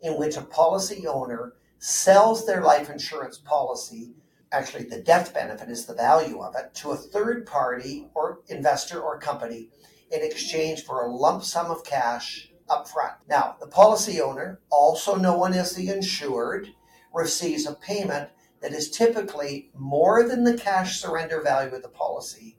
in 0.00 0.18
which 0.18 0.36
a 0.36 0.42
policy 0.42 1.06
owner 1.06 1.54
sells 1.78 2.46
their 2.46 2.62
life 2.62 2.88
insurance 2.88 3.36
policy, 3.36 4.14
actually 4.52 4.84
the 4.84 5.02
death 5.02 5.34
benefit 5.34 5.68
is 5.68 5.84
the 5.84 5.94
value 5.94 6.40
of 6.40 6.54
it, 6.56 6.72
to 6.74 6.92
a 6.92 6.96
third 6.96 7.46
party 7.46 8.08
or 8.14 8.40
investor 8.48 9.00
or 9.00 9.18
company 9.18 9.68
in 10.10 10.22
exchange 10.22 10.84
for 10.84 11.02
a 11.02 11.10
lump 11.10 11.42
sum 11.42 11.70
of 11.70 11.84
cash 11.84 12.50
up 12.68 12.88
front. 12.88 13.14
Now, 13.28 13.56
the 13.60 13.66
policy 13.66 14.20
owner, 14.20 14.60
also 14.70 15.16
known 15.16 15.52
as 15.52 15.72
the 15.72 15.88
insured, 15.88 16.68
receives 17.12 17.66
a 17.66 17.74
payment 17.74 18.30
that 18.60 18.72
is 18.72 18.90
typically 18.90 19.70
more 19.76 20.26
than 20.26 20.44
the 20.44 20.56
cash 20.56 21.00
surrender 21.00 21.42
value 21.42 21.74
of 21.74 21.82
the 21.82 21.88
policy, 21.88 22.56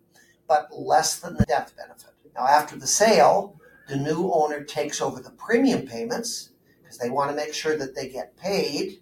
but 0.47 0.69
less 0.71 1.19
than 1.19 1.35
the 1.35 1.45
death 1.45 1.73
benefit. 1.75 2.11
Now, 2.35 2.47
after 2.47 2.75
the 2.75 2.87
sale, 2.87 3.59
the 3.87 3.95
new 3.95 4.31
owner 4.31 4.63
takes 4.63 5.01
over 5.01 5.21
the 5.21 5.31
premium 5.31 5.87
payments 5.87 6.51
because 6.81 6.97
they 6.97 7.09
want 7.09 7.31
to 7.31 7.35
make 7.35 7.53
sure 7.53 7.77
that 7.77 7.95
they 7.95 8.09
get 8.09 8.37
paid 8.37 9.01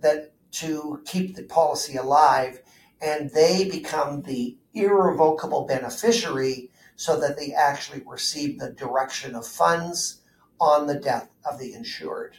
that 0.00 0.32
to 0.52 1.02
keep 1.04 1.34
the 1.34 1.42
policy 1.42 1.96
alive 1.96 2.60
and 3.00 3.30
they 3.30 3.68
become 3.68 4.22
the 4.22 4.56
irrevocable 4.72 5.66
beneficiary 5.66 6.70
so 6.96 7.18
that 7.20 7.36
they 7.36 7.52
actually 7.52 8.02
receive 8.06 8.58
the 8.58 8.70
direction 8.70 9.34
of 9.34 9.46
funds 9.46 10.22
on 10.60 10.86
the 10.86 10.98
death 10.98 11.28
of 11.44 11.58
the 11.58 11.72
insured. 11.74 12.36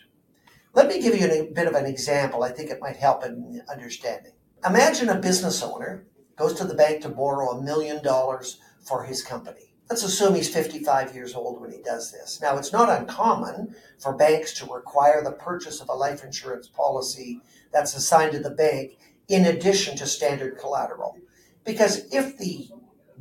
Let 0.74 0.88
me 0.88 1.02
give 1.02 1.16
you 1.16 1.28
a 1.28 1.52
bit 1.54 1.68
of 1.68 1.76
an 1.76 1.86
example. 1.86 2.44
I 2.44 2.52
think 2.52 2.70
it 2.70 2.82
might 2.82 2.98
help 2.98 3.24
in 3.24 3.62
understanding. 3.72 4.34
Imagine 4.66 5.10
a 5.10 5.20
business 5.20 5.62
owner 5.62 6.06
goes 6.38 6.54
to 6.56 6.66
the 6.66 6.74
bank 6.74 7.02
to 7.02 7.10
borrow 7.10 7.52
a 7.52 7.62
million 7.62 8.04
dollars 8.04 8.60
for 8.82 9.04
his 9.04 9.22
company. 9.22 9.74
Let's 9.90 10.04
assume 10.04 10.34
he's 10.34 10.54
55 10.54 11.14
years 11.14 11.36
old 11.36 11.62
when 11.62 11.72
he 11.72 11.82
does 11.82 12.12
this. 12.12 12.42
Now, 12.42 12.58
it's 12.58 12.74
not 12.74 12.90
uncommon 12.90 13.76
for 14.00 14.16
banks 14.16 14.54
to 14.56 14.74
require 14.74 15.24
the 15.24 15.32
purchase 15.32 15.80
of 15.80 15.90
a 15.90 15.94
life 15.94 16.24
insurance 16.24 16.68
policy 16.68 17.42
that's 17.72 17.96
assigned 17.96 18.32
to 18.32 18.40
the 18.40 18.50
bank 18.50 18.98
in 19.28 19.46
addition 19.46 19.96
to 19.98 20.08
standard 20.08 20.58
collateral. 20.58 21.18
Because 21.64 22.12
if 22.12 22.38
the 22.38 22.70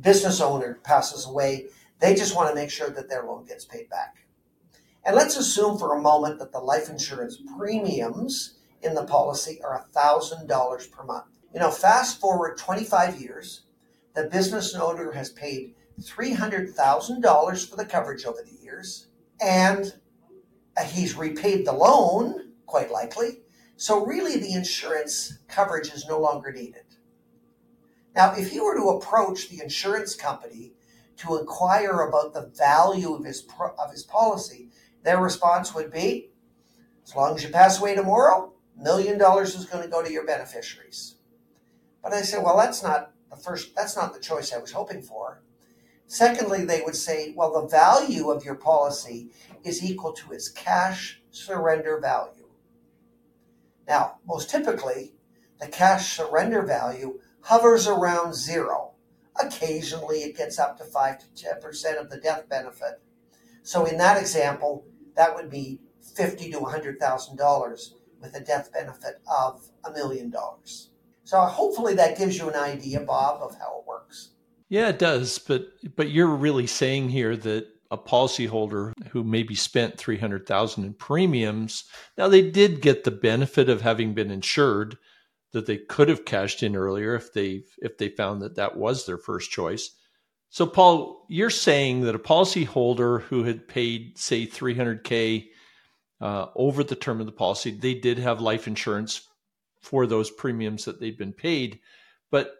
business 0.01 0.41
owner 0.41 0.79
passes 0.83 1.25
away, 1.25 1.67
they 1.99 2.15
just 2.15 2.35
want 2.35 2.49
to 2.49 2.55
make 2.55 2.69
sure 2.69 2.89
that 2.89 3.09
their 3.09 3.23
loan 3.23 3.45
gets 3.45 3.65
paid 3.65 3.89
back. 3.89 4.25
And 5.05 5.15
let's 5.15 5.37
assume 5.37 5.77
for 5.77 5.95
a 5.95 6.01
moment 6.01 6.39
that 6.39 6.51
the 6.51 6.59
life 6.59 6.89
insurance 6.89 7.37
premiums 7.57 8.57
in 8.81 8.95
the 8.95 9.05
policy 9.05 9.59
are 9.63 9.85
$1,000 9.93 10.91
per 10.91 11.03
month. 11.03 11.25
You 11.53 11.59
know, 11.59 11.71
fast 11.71 12.19
forward 12.19 12.57
25 12.57 13.21
years, 13.21 13.61
the 14.13 14.25
business 14.25 14.73
owner 14.75 15.11
has 15.11 15.29
paid 15.29 15.75
$300,000 16.01 17.69
for 17.69 17.75
the 17.75 17.85
coverage 17.85 18.25
over 18.25 18.39
the 18.43 18.63
years, 18.63 19.07
and 19.41 19.93
uh, 20.77 20.83
he's 20.83 21.15
repaid 21.15 21.65
the 21.65 21.71
loan, 21.71 22.51
quite 22.65 22.91
likely. 22.91 23.39
So, 23.77 24.05
really, 24.05 24.37
the 24.39 24.53
insurance 24.53 25.39
coverage 25.47 25.91
is 25.93 26.07
no 26.07 26.19
longer 26.19 26.51
needed. 26.51 26.84
Now, 28.15 28.33
if 28.35 28.53
you 28.53 28.63
were 28.63 28.75
to 28.75 28.89
approach 28.89 29.49
the 29.49 29.61
insurance 29.61 30.15
company 30.15 30.73
to 31.17 31.37
inquire 31.37 32.01
about 32.01 32.33
the 32.33 32.49
value 32.55 33.13
of 33.13 33.25
his 33.25 33.45
of 33.77 33.91
his 33.91 34.03
policy, 34.03 34.69
their 35.03 35.19
response 35.19 35.75
would 35.75 35.91
be, 35.91 36.31
as 37.03 37.15
long 37.15 37.35
as 37.35 37.43
you 37.43 37.49
pass 37.49 37.79
away 37.79 37.93
tomorrow, 37.95 38.53
million 38.77 39.17
dollars 39.17 39.55
is 39.55 39.65
going 39.65 39.83
to 39.83 39.89
go 39.89 40.01
to 40.01 40.11
your 40.11 40.25
beneficiaries. 40.25 41.15
But 42.01 42.13
I 42.13 42.21
said, 42.21 42.43
well, 42.43 42.57
that's 42.57 42.81
not 42.81 43.11
the 43.29 43.35
first, 43.35 43.75
that's 43.75 43.95
not 43.95 44.13
the 44.13 44.19
choice 44.19 44.53
I 44.53 44.57
was 44.59 44.71
hoping 44.71 45.01
for. 45.01 45.41
Secondly, 46.07 46.63
they 46.63 46.81
would 46.81 46.95
say, 46.95 47.33
well, 47.35 47.51
the 47.51 47.67
value 47.67 48.29
of 48.29 48.45
your 48.45 48.55
policy 48.55 49.31
is 49.63 49.83
equal 49.83 50.13
to 50.13 50.31
its 50.31 50.49
cash 50.49 51.21
surrender 51.31 51.99
value. 51.99 52.47
Now, 53.87 54.19
most 54.25 54.49
typically, 54.49 55.13
the 55.59 55.67
cash 55.67 56.15
surrender 56.15 56.61
value 56.61 57.19
hovers 57.45 57.87
around 57.87 58.33
zero. 58.33 58.91
Occasionally, 59.39 60.19
it 60.19 60.35
gets 60.35 60.57
up 60.59 60.77
to 60.77 60.83
5 60.83 61.19
to 61.19 61.25
10% 61.45 61.99
of 61.99 62.09
the 62.09 62.17
death 62.17 62.49
benefit. 62.49 63.01
So, 63.63 63.85
in 63.85 63.97
that 63.97 64.19
example, 64.19 64.85
that 65.15 65.35
would 65.35 65.49
be 65.49 65.79
fifty 66.15 66.51
to 66.51 66.59
$100,000 66.59 67.89
with 68.21 68.35
a 68.35 68.39
death 68.39 68.71
benefit 68.71 69.21
of 69.27 69.69
a 69.83 69.91
million 69.91 70.29
dollars. 70.29 70.89
So, 71.23 71.39
hopefully, 71.41 71.95
that 71.95 72.17
gives 72.17 72.37
you 72.37 72.49
an 72.49 72.55
idea, 72.55 72.99
Bob, 73.01 73.41
of 73.41 73.57
how 73.57 73.79
it 73.79 73.87
works. 73.87 74.29
Yeah, 74.69 74.89
it 74.89 74.99
does. 74.99 75.39
But 75.39 75.67
but 75.95 76.09
you're 76.09 76.27
really 76.27 76.67
saying 76.67 77.09
here 77.09 77.35
that 77.37 77.67
a 77.91 77.97
policyholder 77.97 78.93
who 79.09 79.23
maybe 79.23 79.55
spent 79.55 79.97
300,000 79.97 80.83
in 80.83 80.93
premiums, 80.93 81.83
now 82.17 82.27
they 82.27 82.49
did 82.49 82.81
get 82.81 83.03
the 83.03 83.11
benefit 83.11 83.69
of 83.69 83.81
having 83.81 84.13
been 84.13 84.31
insured 84.31 84.97
that 85.55 85.65
they 85.65 85.77
could 85.77 86.09
have 86.09 86.25
cashed 86.25 86.63
in 86.63 86.75
earlier 86.75 87.15
if 87.15 87.33
they 87.33 87.63
if 87.79 87.97
they 87.97 88.09
found 88.09 88.41
that 88.41 88.55
that 88.55 88.77
was 88.77 89.05
their 89.05 89.17
first 89.17 89.51
choice. 89.51 89.89
So 90.49 90.65
Paul, 90.65 91.25
you're 91.27 91.49
saying 91.49 92.01
that 92.01 92.15
a 92.15 92.19
policyholder 92.19 93.23
who 93.23 93.43
had 93.43 93.67
paid 93.67 94.17
say 94.17 94.45
300k 94.45 95.47
uh, 96.21 96.47
over 96.55 96.83
the 96.83 96.95
term 96.95 97.19
of 97.19 97.25
the 97.25 97.31
policy, 97.31 97.71
they 97.71 97.93
did 97.95 98.19
have 98.19 98.39
life 98.39 98.67
insurance 98.67 99.27
for 99.81 100.05
those 100.05 100.29
premiums 100.29 100.85
that 100.85 100.99
they'd 100.99 101.17
been 101.17 101.33
paid, 101.33 101.79
but 102.31 102.53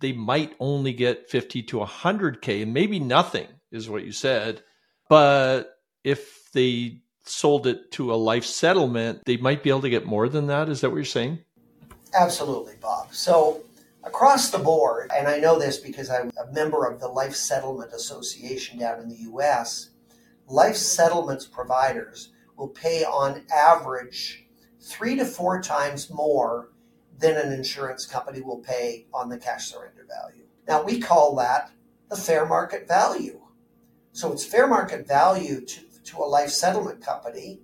they 0.00 0.12
might 0.12 0.54
only 0.60 0.92
get 0.92 1.28
50 1.28 1.62
to 1.64 1.78
100k 1.78 2.62
and 2.62 2.72
maybe 2.72 2.98
nothing 2.98 3.46
is 3.70 3.88
what 3.88 4.04
you 4.04 4.12
said 4.12 4.62
but 5.08 5.78
if 6.04 6.50
they 6.52 7.00
sold 7.24 7.66
it 7.66 7.90
to 7.92 8.12
a 8.12 8.16
life 8.16 8.44
settlement 8.44 9.24
they 9.24 9.36
might 9.36 9.62
be 9.62 9.70
able 9.70 9.82
to 9.82 9.90
get 9.90 10.06
more 10.06 10.28
than 10.28 10.46
that 10.46 10.68
is 10.68 10.80
that 10.80 10.90
what 10.90 10.96
you're 10.96 11.04
saying 11.04 11.38
absolutely 12.14 12.74
bob 12.80 13.12
so 13.12 13.62
across 14.04 14.50
the 14.50 14.58
board 14.58 15.10
and 15.16 15.28
i 15.28 15.38
know 15.38 15.58
this 15.58 15.78
because 15.78 16.10
i'm 16.10 16.30
a 16.42 16.52
member 16.52 16.86
of 16.86 17.00
the 17.00 17.08
life 17.08 17.34
settlement 17.34 17.92
association 17.92 18.78
down 18.78 19.00
in 19.00 19.08
the 19.08 19.16
us 19.16 19.90
life 20.46 20.76
settlements 20.76 21.46
providers 21.46 22.32
will 22.56 22.68
pay 22.68 23.04
on 23.04 23.42
average 23.54 24.44
three 24.80 25.16
to 25.16 25.24
four 25.24 25.60
times 25.60 26.10
more 26.10 26.70
than 27.18 27.36
an 27.36 27.52
insurance 27.52 28.06
company 28.06 28.40
will 28.40 28.58
pay 28.58 29.06
on 29.12 29.28
the 29.28 29.38
cash 29.38 29.66
surrender 29.66 30.06
value. 30.08 30.44
Now, 30.66 30.82
we 30.82 31.00
call 31.00 31.34
that 31.36 31.70
the 32.08 32.16
fair 32.16 32.46
market 32.46 32.86
value. 32.86 33.40
So 34.12 34.32
it's 34.32 34.44
fair 34.44 34.66
market 34.66 35.06
value 35.06 35.64
to, 35.64 35.80
to 36.04 36.18
a 36.18 36.24
life 36.24 36.50
settlement 36.50 37.04
company. 37.04 37.60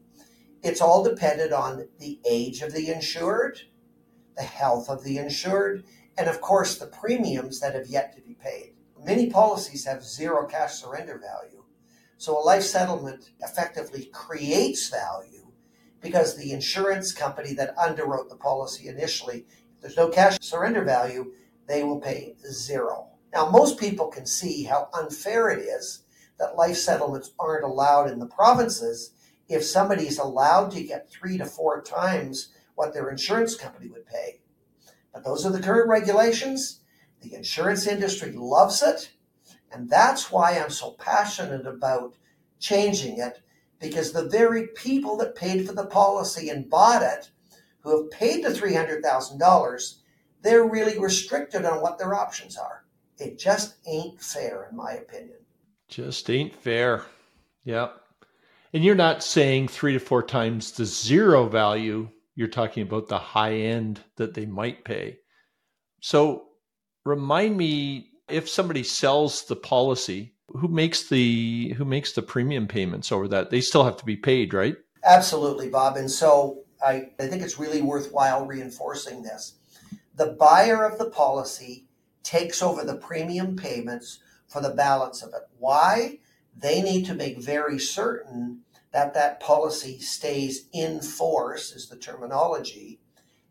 It's 0.62 0.80
all 0.80 1.04
dependent 1.04 1.52
on 1.52 1.88
the 1.98 2.20
age 2.28 2.62
of 2.62 2.72
the 2.72 2.90
insured, 2.90 3.60
the 4.36 4.42
health 4.42 4.88
of 4.88 5.04
the 5.04 5.18
insured, 5.18 5.84
and 6.16 6.28
of 6.28 6.40
course 6.40 6.78
the 6.78 6.86
premiums 6.86 7.60
that 7.60 7.74
have 7.74 7.86
yet 7.86 8.14
to 8.14 8.22
be 8.22 8.34
paid. 8.34 8.74
Many 9.02 9.30
policies 9.30 9.84
have 9.84 10.02
zero 10.02 10.46
cash 10.46 10.74
surrender 10.74 11.18
value. 11.18 11.64
So 12.16 12.38
a 12.38 12.40
life 12.40 12.62
settlement 12.62 13.30
effectively 13.40 14.06
creates 14.12 14.88
value 14.88 15.52
because 16.00 16.36
the 16.36 16.52
insurance 16.52 17.12
company 17.12 17.54
that 17.54 17.76
underwrote 17.76 18.28
the 18.28 18.36
policy 18.36 18.88
initially, 18.88 19.46
if 19.74 19.80
there's 19.80 19.96
no 19.96 20.08
cash 20.08 20.38
surrender 20.40 20.84
value, 20.84 21.32
they 21.66 21.82
will 21.82 22.00
pay 22.00 22.34
zero. 22.50 23.08
Now, 23.32 23.50
most 23.50 23.78
people 23.78 24.08
can 24.08 24.26
see 24.26 24.64
how 24.64 24.88
unfair 24.94 25.50
it 25.50 25.60
is 25.60 26.04
that 26.38 26.56
life 26.56 26.76
settlements 26.76 27.32
aren't 27.38 27.64
allowed 27.64 28.10
in 28.10 28.18
the 28.18 28.26
provinces 28.26 29.12
if 29.48 29.64
somebody's 29.64 30.18
allowed 30.18 30.70
to 30.72 30.82
get 30.82 31.10
three 31.10 31.38
to 31.38 31.44
four 31.44 31.82
times 31.82 32.54
what 32.74 32.92
their 32.92 33.10
insurance 33.10 33.56
company 33.56 33.88
would 33.88 34.06
pay. 34.06 34.40
But 35.12 35.24
those 35.24 35.46
are 35.46 35.52
the 35.52 35.62
current 35.62 35.88
regulations. 35.88 36.80
The 37.20 37.34
insurance 37.34 37.86
industry 37.86 38.32
loves 38.32 38.82
it. 38.82 39.10
And 39.72 39.88
that's 39.88 40.30
why 40.30 40.58
I'm 40.58 40.70
so 40.70 40.92
passionate 40.92 41.66
about 41.66 42.14
changing 42.60 43.18
it 43.18 43.40
because 43.80 44.12
the 44.12 44.28
very 44.28 44.68
people 44.68 45.16
that 45.18 45.34
paid 45.34 45.66
for 45.66 45.74
the 45.74 45.86
policy 45.86 46.48
and 46.48 46.70
bought 46.70 47.02
it, 47.02 47.30
who 47.80 48.02
have 48.02 48.10
paid 48.10 48.44
the 48.44 48.48
$300,000, 48.48 49.94
they're 50.42 50.68
really 50.68 50.98
restricted 50.98 51.64
on 51.64 51.82
what 51.82 51.98
their 51.98 52.14
options 52.14 52.56
are. 52.56 52.84
It 53.18 53.38
just 53.38 53.76
ain't 53.86 54.20
fair, 54.20 54.68
in 54.70 54.76
my 54.76 54.92
opinion. 54.92 55.38
Just 55.88 56.30
ain't 56.30 56.54
fair. 56.54 57.04
Yep. 57.64 58.00
And 58.72 58.84
you're 58.84 58.94
not 58.94 59.22
saying 59.22 59.68
three 59.68 59.92
to 59.92 60.00
four 60.00 60.22
times 60.22 60.72
the 60.72 60.84
zero 60.84 61.46
value. 61.46 62.08
You're 62.34 62.48
talking 62.48 62.82
about 62.82 63.08
the 63.08 63.18
high 63.18 63.54
end 63.54 64.00
that 64.16 64.34
they 64.34 64.46
might 64.46 64.84
pay. 64.84 65.18
So 66.00 66.46
remind 67.04 67.56
me 67.56 68.08
if 68.28 68.48
somebody 68.48 68.82
sells 68.82 69.44
the 69.44 69.56
policy 69.56 70.34
who 70.48 70.68
makes 70.68 71.08
the 71.08 71.74
who 71.76 71.84
makes 71.84 72.12
the 72.12 72.22
premium 72.22 72.68
payments 72.68 73.10
over 73.10 73.28
that? 73.28 73.50
They 73.50 73.60
still 73.60 73.84
have 73.84 73.96
to 73.98 74.04
be 74.04 74.16
paid, 74.16 74.52
right? 74.52 74.76
Absolutely, 75.04 75.68
Bob. 75.68 75.96
And 75.96 76.10
so 76.10 76.64
I, 76.84 77.10
I 77.18 77.26
think 77.26 77.42
it's 77.42 77.58
really 77.58 77.82
worthwhile 77.82 78.46
reinforcing 78.46 79.22
this. 79.22 79.54
The 80.16 80.36
buyer 80.38 80.84
of 80.84 80.98
the 80.98 81.10
policy 81.10 81.86
takes 82.22 82.62
over 82.62 82.84
the 82.84 82.96
premium 82.96 83.56
payments 83.56 84.20
for 84.46 84.60
the 84.60 84.70
balance 84.70 85.22
of 85.22 85.30
it. 85.30 85.42
Why? 85.58 86.18
They 86.56 86.82
need 86.82 87.06
to 87.06 87.14
make 87.14 87.42
very 87.42 87.78
certain 87.78 88.60
that 88.94 89.12
that 89.12 89.40
policy 89.40 89.98
stays 89.98 90.68
in 90.72 91.00
force, 91.00 91.72
is 91.72 91.88
the 91.88 91.96
terminology, 91.96 93.00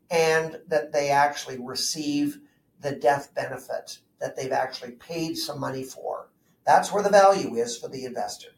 and 0.10 0.58
that 0.70 0.94
they 0.94 1.10
actually 1.10 1.60
receive 1.60 2.40
the 2.80 2.96
death 2.96 3.36
benefit 3.36 4.00
that 4.22 4.38
they've 4.38 4.54
actually 4.54 4.92
paid 4.92 5.36
some 5.36 5.60
money 5.60 5.84
for. 5.84 6.30
That's 6.66 6.94
where 6.94 7.04
the 7.04 7.10
value 7.10 7.56
is 7.56 7.78
for 7.78 7.90
the 7.90 8.06
investor. 8.06 8.52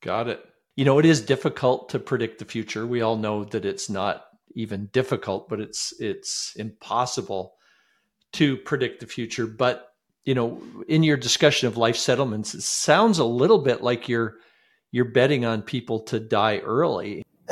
Got 0.00 0.28
it. 0.28 0.42
You 0.74 0.86
know, 0.86 0.98
it 0.98 1.04
is 1.04 1.20
difficult 1.20 1.90
to 1.90 1.98
predict 1.98 2.38
the 2.38 2.46
future. 2.46 2.86
We 2.86 3.02
all 3.02 3.18
know 3.18 3.44
that 3.44 3.66
it's 3.66 3.90
not 3.90 4.24
even 4.54 4.86
difficult, 4.86 5.50
but 5.50 5.60
it's 5.60 5.92
it's 6.00 6.54
impossible 6.56 7.56
to 8.32 8.56
predict 8.56 9.00
the 9.00 9.06
future. 9.06 9.46
But 9.46 9.92
you 10.24 10.34
know, 10.34 10.62
in 10.88 11.02
your 11.02 11.18
discussion 11.18 11.68
of 11.68 11.76
life 11.76 11.96
settlements, 11.96 12.54
it 12.54 12.62
sounds 12.62 13.18
a 13.18 13.24
little 13.24 13.58
bit 13.58 13.82
like 13.82 14.08
you're 14.08 14.36
you're 14.92 15.04
betting 15.04 15.44
on 15.44 15.62
people 15.62 16.00
to 16.00 16.20
die 16.20 16.58
early. 16.58 17.24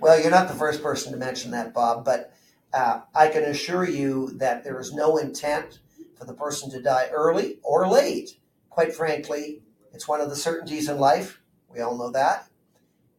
well, 0.00 0.20
you're 0.20 0.30
not 0.30 0.48
the 0.48 0.54
first 0.54 0.82
person 0.82 1.12
to 1.12 1.18
mention 1.18 1.50
that, 1.50 1.74
Bob, 1.74 2.04
but 2.04 2.32
uh, 2.72 3.00
I 3.14 3.28
can 3.28 3.44
assure 3.44 3.88
you 3.88 4.30
that 4.38 4.64
there 4.64 4.80
is 4.80 4.92
no 4.92 5.16
intent 5.16 5.80
for 6.16 6.24
the 6.24 6.34
person 6.34 6.70
to 6.70 6.82
die 6.82 7.08
early 7.12 7.58
or 7.62 7.88
late. 7.88 8.38
Quite 8.70 8.94
frankly, 8.94 9.62
it's 9.92 10.08
one 10.08 10.20
of 10.20 10.30
the 10.30 10.36
certainties 10.36 10.88
in 10.88 10.98
life. 10.98 11.40
We 11.68 11.80
all 11.80 11.96
know 11.96 12.10
that. 12.10 12.48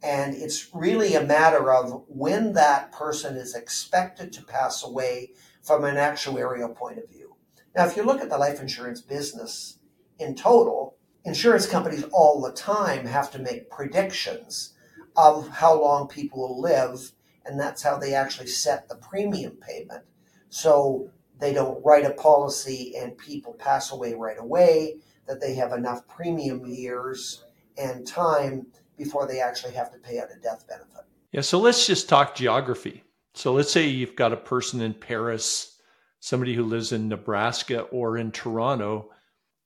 And 0.01 0.33
it's 0.35 0.69
really 0.73 1.15
a 1.15 1.23
matter 1.23 1.73
of 1.73 2.03
when 2.07 2.53
that 2.53 2.91
person 2.91 3.35
is 3.35 3.53
expected 3.53 4.31
to 4.33 4.43
pass 4.43 4.83
away 4.83 5.31
from 5.61 5.83
an 5.83 5.95
actuarial 5.95 6.73
point 6.73 6.99
of 6.99 7.09
view. 7.09 7.35
Now, 7.75 7.85
if 7.85 7.97
you 7.97 8.03
look 8.03 8.21
at 8.21 8.29
the 8.29 8.37
life 8.37 8.61
insurance 8.61 9.01
business 9.01 9.77
in 10.17 10.35
total, 10.35 10.88
insurance 11.29 11.67
companies 11.67 12.03
all 12.11 12.41
the 12.41 12.51
time 12.51 13.05
have 13.05 13.31
to 13.31 13.39
make 13.39 13.69
predictions 13.69 14.73
of 15.15 15.47
how 15.47 15.79
long 15.79 16.07
people 16.07 16.39
will 16.39 16.61
live, 16.61 17.11
and 17.45 17.59
that's 17.59 17.83
how 17.83 17.97
they 17.97 18.13
actually 18.13 18.47
set 18.47 18.89
the 18.89 18.95
premium 18.95 19.53
payment. 19.61 20.03
So 20.49 21.09
they 21.39 21.53
don't 21.53 21.83
write 21.85 22.05
a 22.05 22.13
policy 22.13 22.95
and 22.97 23.17
people 23.17 23.53
pass 23.53 23.91
away 23.91 24.13
right 24.13 24.39
away, 24.39 24.97
that 25.27 25.39
they 25.39 25.53
have 25.53 25.71
enough 25.71 26.07
premium 26.07 26.65
years 26.65 27.45
and 27.77 28.05
time 28.05 28.65
before 28.97 29.27
they 29.27 29.39
actually 29.39 29.73
have 29.73 29.91
to 29.91 29.99
pay 29.99 30.19
out 30.19 30.27
a 30.35 30.39
death 30.41 30.67
benefit. 30.67 31.05
Yeah, 31.31 31.41
so 31.41 31.59
let's 31.59 31.85
just 31.85 32.09
talk 32.09 32.35
geography. 32.35 33.03
So 33.35 33.53
let's 33.53 33.71
say 33.71 33.87
you've 33.87 34.15
got 34.15 34.33
a 34.33 34.37
person 34.37 34.81
in 34.81 34.93
Paris, 34.95 35.79
somebody 36.19 36.55
who 36.55 36.63
lives 36.63 36.91
in 36.91 37.07
Nebraska 37.07 37.81
or 37.81 38.17
in 38.17 38.31
Toronto. 38.31 39.11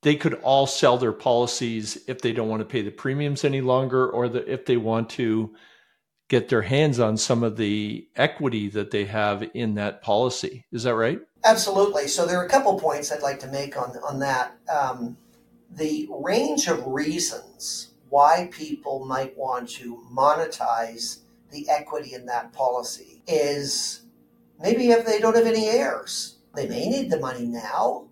They 0.03 0.15
could 0.15 0.36
all 0.36 0.67
sell 0.67 0.98
their 0.98 1.13
policies 1.13 1.98
if 2.07 2.22
they 2.22 2.33
don't 2.33 2.50
want 2.50 2.60
to 2.60 2.65
pay 2.65 2.81
the 2.81 2.91
premiums 2.91 3.43
any 3.43 3.62
longer, 3.62 4.10
or 4.10 4.29
the, 4.29 4.50
if 4.51 4.65
they 4.65 4.77
want 4.77 5.10
to 5.12 5.55
get 6.29 6.50
their 6.50 6.62
hands 6.62 7.00
on 7.00 7.17
some 7.17 7.43
of 7.43 7.57
the 7.57 8.07
equity 8.15 8.67
that 8.69 8.91
they 8.91 9.05
have 9.05 9.50
in 9.53 9.75
that 9.75 10.01
policy. 10.01 10.65
Is 10.72 10.83
that 10.83 10.95
right? 10.95 11.19
Absolutely. 11.43 12.07
So 12.07 12.25
there 12.25 12.39
are 12.39 12.45
a 12.45 12.50
couple 12.50 12.79
points 12.79 13.12
I'd 13.12 13.22
like 13.22 13.39
to 13.39 13.48
make 13.48 13.77
on 13.77 13.95
on 14.07 14.19
that. 14.19 14.55
Um, 14.74 15.17
the 15.69 16.07
range 16.10 16.67
of 16.67 16.86
reasons 16.86 17.93
why 18.10 18.50
people 18.51 19.05
might 19.05 19.38
want 19.38 19.69
to 19.69 20.01
monetize 20.12 21.19
the 21.51 21.67
equity 21.69 22.13
in 22.13 22.25
that 22.27 22.53
policy 22.53 23.22
is 23.27 24.03
maybe 24.60 24.89
if 24.91 25.05
they 25.05 25.19
don't 25.19 25.36
have 25.36 25.48
any 25.48 25.67
heirs. 25.67 26.38
They 26.55 26.67
may 26.67 26.88
need 26.88 27.10
the 27.10 27.19
money 27.19 27.45
now, 27.45 28.07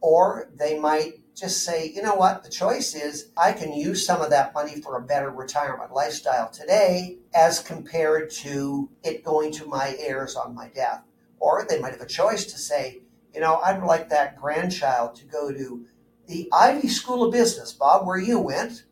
or 0.00 0.50
they 0.56 0.78
might 0.78 1.21
just 1.34 1.64
say, 1.64 1.90
you 1.94 2.02
know 2.02 2.14
what, 2.14 2.42
the 2.42 2.50
choice 2.50 2.94
is 2.94 3.30
I 3.36 3.52
can 3.52 3.72
use 3.72 4.04
some 4.04 4.20
of 4.20 4.30
that 4.30 4.54
money 4.54 4.80
for 4.80 4.96
a 4.96 5.02
better 5.02 5.30
retirement 5.30 5.92
lifestyle 5.92 6.50
today 6.50 7.18
as 7.34 7.60
compared 7.60 8.30
to 8.30 8.90
it 9.02 9.24
going 9.24 9.52
to 9.52 9.66
my 9.66 9.96
heirs 9.98 10.36
on 10.36 10.54
my 10.54 10.68
death. 10.68 11.02
Or 11.40 11.66
they 11.68 11.80
might 11.80 11.92
have 11.92 12.00
a 12.00 12.06
choice 12.06 12.44
to 12.46 12.58
say, 12.58 13.02
you 13.34 13.40
know, 13.40 13.56
I'd 13.56 13.82
like 13.82 14.10
that 14.10 14.36
grandchild 14.36 15.14
to 15.16 15.24
go 15.24 15.50
to 15.50 15.86
the 16.26 16.48
Ivey 16.52 16.88
School 16.88 17.24
of 17.24 17.32
Business, 17.32 17.72
Bob, 17.72 18.06
where 18.06 18.18
you 18.18 18.38
went, 18.38 18.84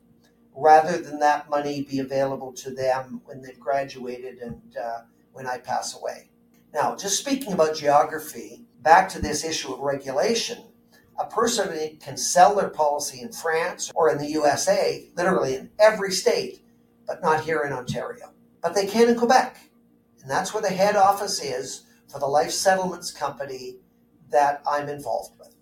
rather 0.54 0.98
than 0.98 1.20
that 1.20 1.48
money 1.48 1.82
be 1.82 2.00
available 2.00 2.52
to 2.54 2.70
them 2.70 3.20
when 3.24 3.42
they've 3.42 3.60
graduated 3.60 4.38
and 4.38 4.60
uh, 4.82 5.00
when 5.32 5.46
I 5.46 5.58
pass 5.58 5.96
away. 5.96 6.30
Now, 6.72 6.96
just 6.96 7.18
speaking 7.18 7.52
about 7.52 7.76
geography, 7.76 8.64
back 8.80 9.08
to 9.10 9.20
this 9.20 9.44
issue 9.44 9.72
of 9.72 9.80
regulation, 9.80 10.58
a 11.20 11.26
person 11.26 11.98
can 11.98 12.16
sell 12.16 12.56
their 12.56 12.70
policy 12.70 13.20
in 13.20 13.30
France 13.30 13.92
or 13.94 14.10
in 14.10 14.18
the 14.18 14.30
USA, 14.30 15.08
literally 15.16 15.54
in 15.54 15.70
every 15.78 16.10
state, 16.10 16.62
but 17.06 17.22
not 17.22 17.44
here 17.44 17.60
in 17.60 17.72
Ontario. 17.72 18.32
But 18.62 18.74
they 18.74 18.86
can 18.86 19.08
in 19.08 19.16
Quebec. 19.16 19.56
And 20.22 20.30
that's 20.30 20.54
where 20.54 20.62
the 20.62 20.70
head 20.70 20.96
office 20.96 21.42
is 21.42 21.84
for 22.08 22.18
the 22.18 22.26
life 22.26 22.50
settlements 22.50 23.10
company 23.10 23.76
that 24.30 24.62
I'm 24.66 24.88
involved 24.88 25.38
with. 25.38 25.54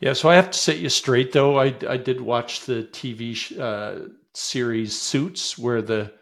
Yeah, 0.00 0.12
so 0.12 0.28
I 0.28 0.34
have 0.34 0.50
to 0.50 0.58
set 0.58 0.78
you 0.78 0.88
straight 0.88 1.32
though. 1.32 1.58
I, 1.58 1.74
I 1.88 1.96
did 1.96 2.20
watch 2.20 2.66
the 2.66 2.88
TV 2.92 3.58
uh, 3.58 4.08
series 4.34 5.00
Suits 5.00 5.56
where 5.56 5.80
the 5.80 6.12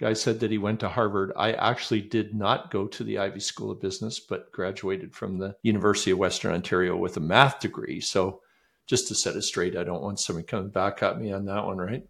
guy 0.00 0.14
said 0.14 0.40
that 0.40 0.50
he 0.50 0.58
went 0.58 0.80
to 0.80 0.88
Harvard. 0.88 1.30
I 1.36 1.52
actually 1.52 2.00
did 2.00 2.34
not 2.34 2.70
go 2.70 2.86
to 2.86 3.04
the 3.04 3.18
Ivey 3.18 3.40
School 3.40 3.70
of 3.70 3.82
Business, 3.82 4.18
but 4.18 4.50
graduated 4.50 5.14
from 5.14 5.38
the 5.38 5.54
University 5.62 6.10
of 6.10 6.18
Western 6.18 6.54
Ontario 6.54 6.96
with 6.96 7.18
a 7.18 7.20
math 7.20 7.60
degree. 7.60 8.00
So 8.00 8.40
just 8.86 9.08
to 9.08 9.14
set 9.14 9.36
it 9.36 9.42
straight, 9.42 9.76
I 9.76 9.84
don't 9.84 10.02
want 10.02 10.18
somebody 10.18 10.46
coming 10.46 10.70
back 10.70 11.02
at 11.02 11.20
me 11.20 11.32
on 11.32 11.44
that 11.44 11.66
one, 11.66 11.76
right? 11.76 12.02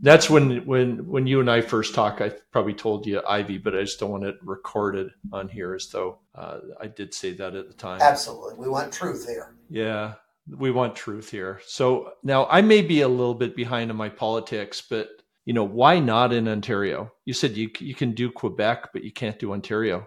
That's 0.00 0.28
when 0.28 0.66
when 0.66 1.06
when 1.06 1.28
you 1.28 1.38
and 1.38 1.48
I 1.48 1.60
first 1.60 1.94
talked. 1.94 2.20
I 2.20 2.30
probably 2.50 2.74
told 2.74 3.06
you 3.06 3.22
Ivey, 3.24 3.58
but 3.58 3.76
I 3.76 3.82
just 3.82 4.00
don't 4.00 4.10
want 4.10 4.24
it 4.24 4.36
recorded 4.42 5.12
on 5.32 5.48
here 5.48 5.74
as 5.74 5.86
though 5.86 6.18
uh, 6.34 6.58
I 6.80 6.88
did 6.88 7.14
say 7.14 7.34
that 7.34 7.54
at 7.54 7.68
the 7.68 7.74
time. 7.74 8.00
Absolutely, 8.02 8.58
we 8.58 8.68
want 8.68 8.92
truth 8.92 9.28
here. 9.28 9.54
Yeah, 9.70 10.14
we 10.48 10.72
want 10.72 10.96
truth 10.96 11.30
here. 11.30 11.60
So 11.66 12.14
now 12.24 12.46
I 12.46 12.62
may 12.62 12.82
be 12.82 13.02
a 13.02 13.08
little 13.08 13.34
bit 13.34 13.54
behind 13.54 13.92
in 13.92 13.96
my 13.96 14.08
politics, 14.08 14.82
but 14.82 15.21
you 15.44 15.52
know, 15.52 15.64
why 15.64 15.98
not 15.98 16.32
in 16.32 16.48
Ontario? 16.48 17.10
You 17.24 17.34
said 17.34 17.56
you 17.56 17.70
you 17.80 17.94
can 17.94 18.12
do 18.12 18.30
Quebec, 18.30 18.90
but 18.92 19.04
you 19.04 19.12
can't 19.12 19.38
do 19.38 19.52
Ontario. 19.52 20.06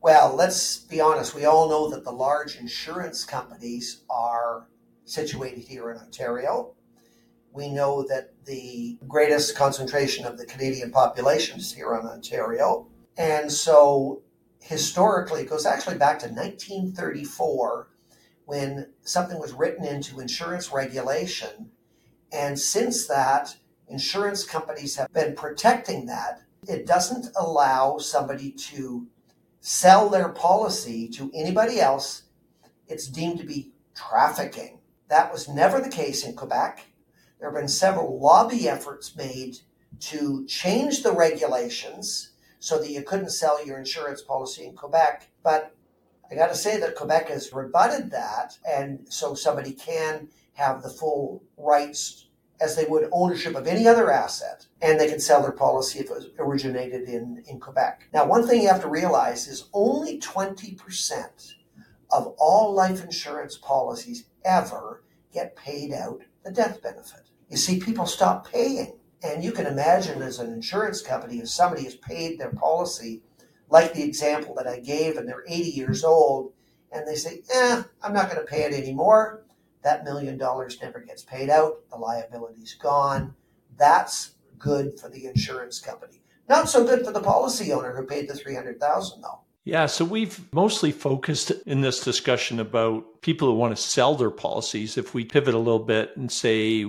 Well, 0.00 0.34
let's 0.34 0.76
be 0.78 1.00
honest. 1.00 1.34
We 1.34 1.46
all 1.46 1.68
know 1.68 1.88
that 1.90 2.04
the 2.04 2.12
large 2.12 2.56
insurance 2.56 3.24
companies 3.24 4.02
are 4.10 4.68
situated 5.06 5.64
here 5.64 5.90
in 5.90 5.96
Ontario. 5.96 6.74
We 7.52 7.70
know 7.70 8.04
that 8.08 8.34
the 8.44 8.98
greatest 9.08 9.56
concentration 9.56 10.26
of 10.26 10.36
the 10.36 10.44
Canadian 10.44 10.90
population 10.90 11.58
is 11.58 11.72
here 11.72 11.94
in 11.94 12.06
Ontario. 12.06 12.88
And 13.16 13.50
so 13.50 14.22
historically, 14.60 15.42
it 15.42 15.48
goes 15.48 15.64
actually 15.64 15.96
back 15.96 16.18
to 16.18 16.26
1934 16.26 17.88
when 18.44 18.92
something 19.02 19.38
was 19.38 19.52
written 19.52 19.86
into 19.86 20.20
insurance 20.20 20.70
regulation. 20.70 21.70
And 22.32 22.58
since 22.58 23.06
that, 23.06 23.56
insurance 23.88 24.44
companies 24.44 24.96
have 24.96 25.12
been 25.12 25.34
protecting 25.34 26.06
that. 26.06 26.42
It 26.66 26.86
doesn't 26.86 27.28
allow 27.36 27.98
somebody 27.98 28.50
to 28.50 29.06
sell 29.60 30.08
their 30.08 30.30
policy 30.30 31.08
to 31.08 31.30
anybody 31.34 31.80
else. 31.80 32.24
It's 32.86 33.06
deemed 33.06 33.38
to 33.38 33.46
be 33.46 33.72
trafficking. 33.94 34.80
That 35.08 35.32
was 35.32 35.48
never 35.48 35.80
the 35.80 35.90
case 35.90 36.24
in 36.24 36.34
Quebec. 36.34 36.86
There 37.38 37.50
have 37.50 37.58
been 37.58 37.68
several 37.68 38.18
lobby 38.18 38.68
efforts 38.68 39.16
made 39.16 39.58
to 40.00 40.44
change 40.46 41.02
the 41.02 41.12
regulations 41.12 42.30
so 42.58 42.78
that 42.78 42.90
you 42.90 43.02
couldn't 43.02 43.30
sell 43.30 43.64
your 43.64 43.78
insurance 43.78 44.22
policy 44.22 44.64
in 44.64 44.74
Quebec. 44.74 45.30
But 45.42 45.74
I 46.30 46.34
got 46.34 46.48
to 46.48 46.56
say 46.56 46.78
that 46.80 46.96
Quebec 46.96 47.28
has 47.28 47.52
rebutted 47.52 48.10
that, 48.10 48.58
and 48.66 49.06
so 49.08 49.34
somebody 49.34 49.72
can 49.72 50.28
have 50.54 50.82
the 50.82 50.88
full 50.88 51.42
rights 51.56 52.23
as 52.60 52.76
they 52.76 52.84
would 52.84 53.08
ownership 53.12 53.54
of 53.54 53.66
any 53.66 53.86
other 53.86 54.10
asset, 54.10 54.66
and 54.80 54.98
they 54.98 55.08
can 55.08 55.20
sell 55.20 55.42
their 55.42 55.52
policy 55.52 55.98
if 55.98 56.10
it 56.10 56.34
originated 56.38 57.08
in, 57.08 57.42
in 57.48 57.58
Quebec. 57.58 58.08
Now, 58.12 58.26
one 58.26 58.46
thing 58.46 58.62
you 58.62 58.68
have 58.68 58.82
to 58.82 58.88
realize 58.88 59.48
is 59.48 59.68
only 59.72 60.18
20% 60.20 61.54
of 62.10 62.34
all 62.38 62.72
life 62.72 63.02
insurance 63.02 63.56
policies 63.56 64.26
ever 64.44 65.02
get 65.32 65.56
paid 65.56 65.92
out 65.92 66.20
the 66.44 66.52
death 66.52 66.80
benefit. 66.82 67.22
You 67.48 67.56
see, 67.56 67.80
people 67.80 68.06
stop 68.06 68.50
paying. 68.50 68.98
And 69.22 69.42
you 69.42 69.52
can 69.52 69.66
imagine 69.66 70.20
as 70.20 70.38
an 70.38 70.52
insurance 70.52 71.00
company, 71.00 71.38
if 71.38 71.48
somebody 71.48 71.84
has 71.84 71.96
paid 71.96 72.38
their 72.38 72.50
policy, 72.50 73.22
like 73.70 73.94
the 73.94 74.04
example 74.04 74.54
that 74.56 74.66
I 74.66 74.80
gave, 74.80 75.16
and 75.16 75.26
they're 75.26 75.44
80 75.48 75.70
years 75.70 76.04
old, 76.04 76.52
and 76.92 77.08
they 77.08 77.14
say, 77.14 77.42
eh, 77.52 77.82
I'm 78.02 78.12
not 78.12 78.30
going 78.30 78.40
to 78.40 78.46
pay 78.46 78.62
it 78.64 78.74
anymore 78.74 79.43
that 79.84 80.04
million 80.04 80.36
dollars 80.36 80.78
never 80.82 80.98
gets 81.00 81.22
paid 81.22 81.50
out. 81.50 81.88
The 81.90 81.96
liability's 81.96 82.74
gone. 82.74 83.34
That's 83.76 84.32
good 84.58 84.98
for 84.98 85.08
the 85.08 85.26
insurance 85.26 85.78
company. 85.78 86.22
Not 86.48 86.68
so 86.68 86.84
good 86.84 87.04
for 87.04 87.12
the 87.12 87.20
policy 87.20 87.72
owner 87.72 87.94
who 87.94 88.04
paid 88.04 88.28
the 88.28 88.34
300,000 88.34 89.22
though. 89.22 89.40
Yeah, 89.66 89.86
so 89.86 90.04
we've 90.04 90.52
mostly 90.52 90.92
focused 90.92 91.50
in 91.66 91.80
this 91.80 92.04
discussion 92.04 92.60
about 92.60 93.22
people 93.22 93.48
who 93.48 93.54
want 93.54 93.74
to 93.74 93.82
sell 93.82 94.14
their 94.14 94.30
policies. 94.30 94.98
If 94.98 95.14
we 95.14 95.24
pivot 95.24 95.54
a 95.54 95.58
little 95.58 95.78
bit 95.78 96.14
and 96.16 96.30
say 96.30 96.84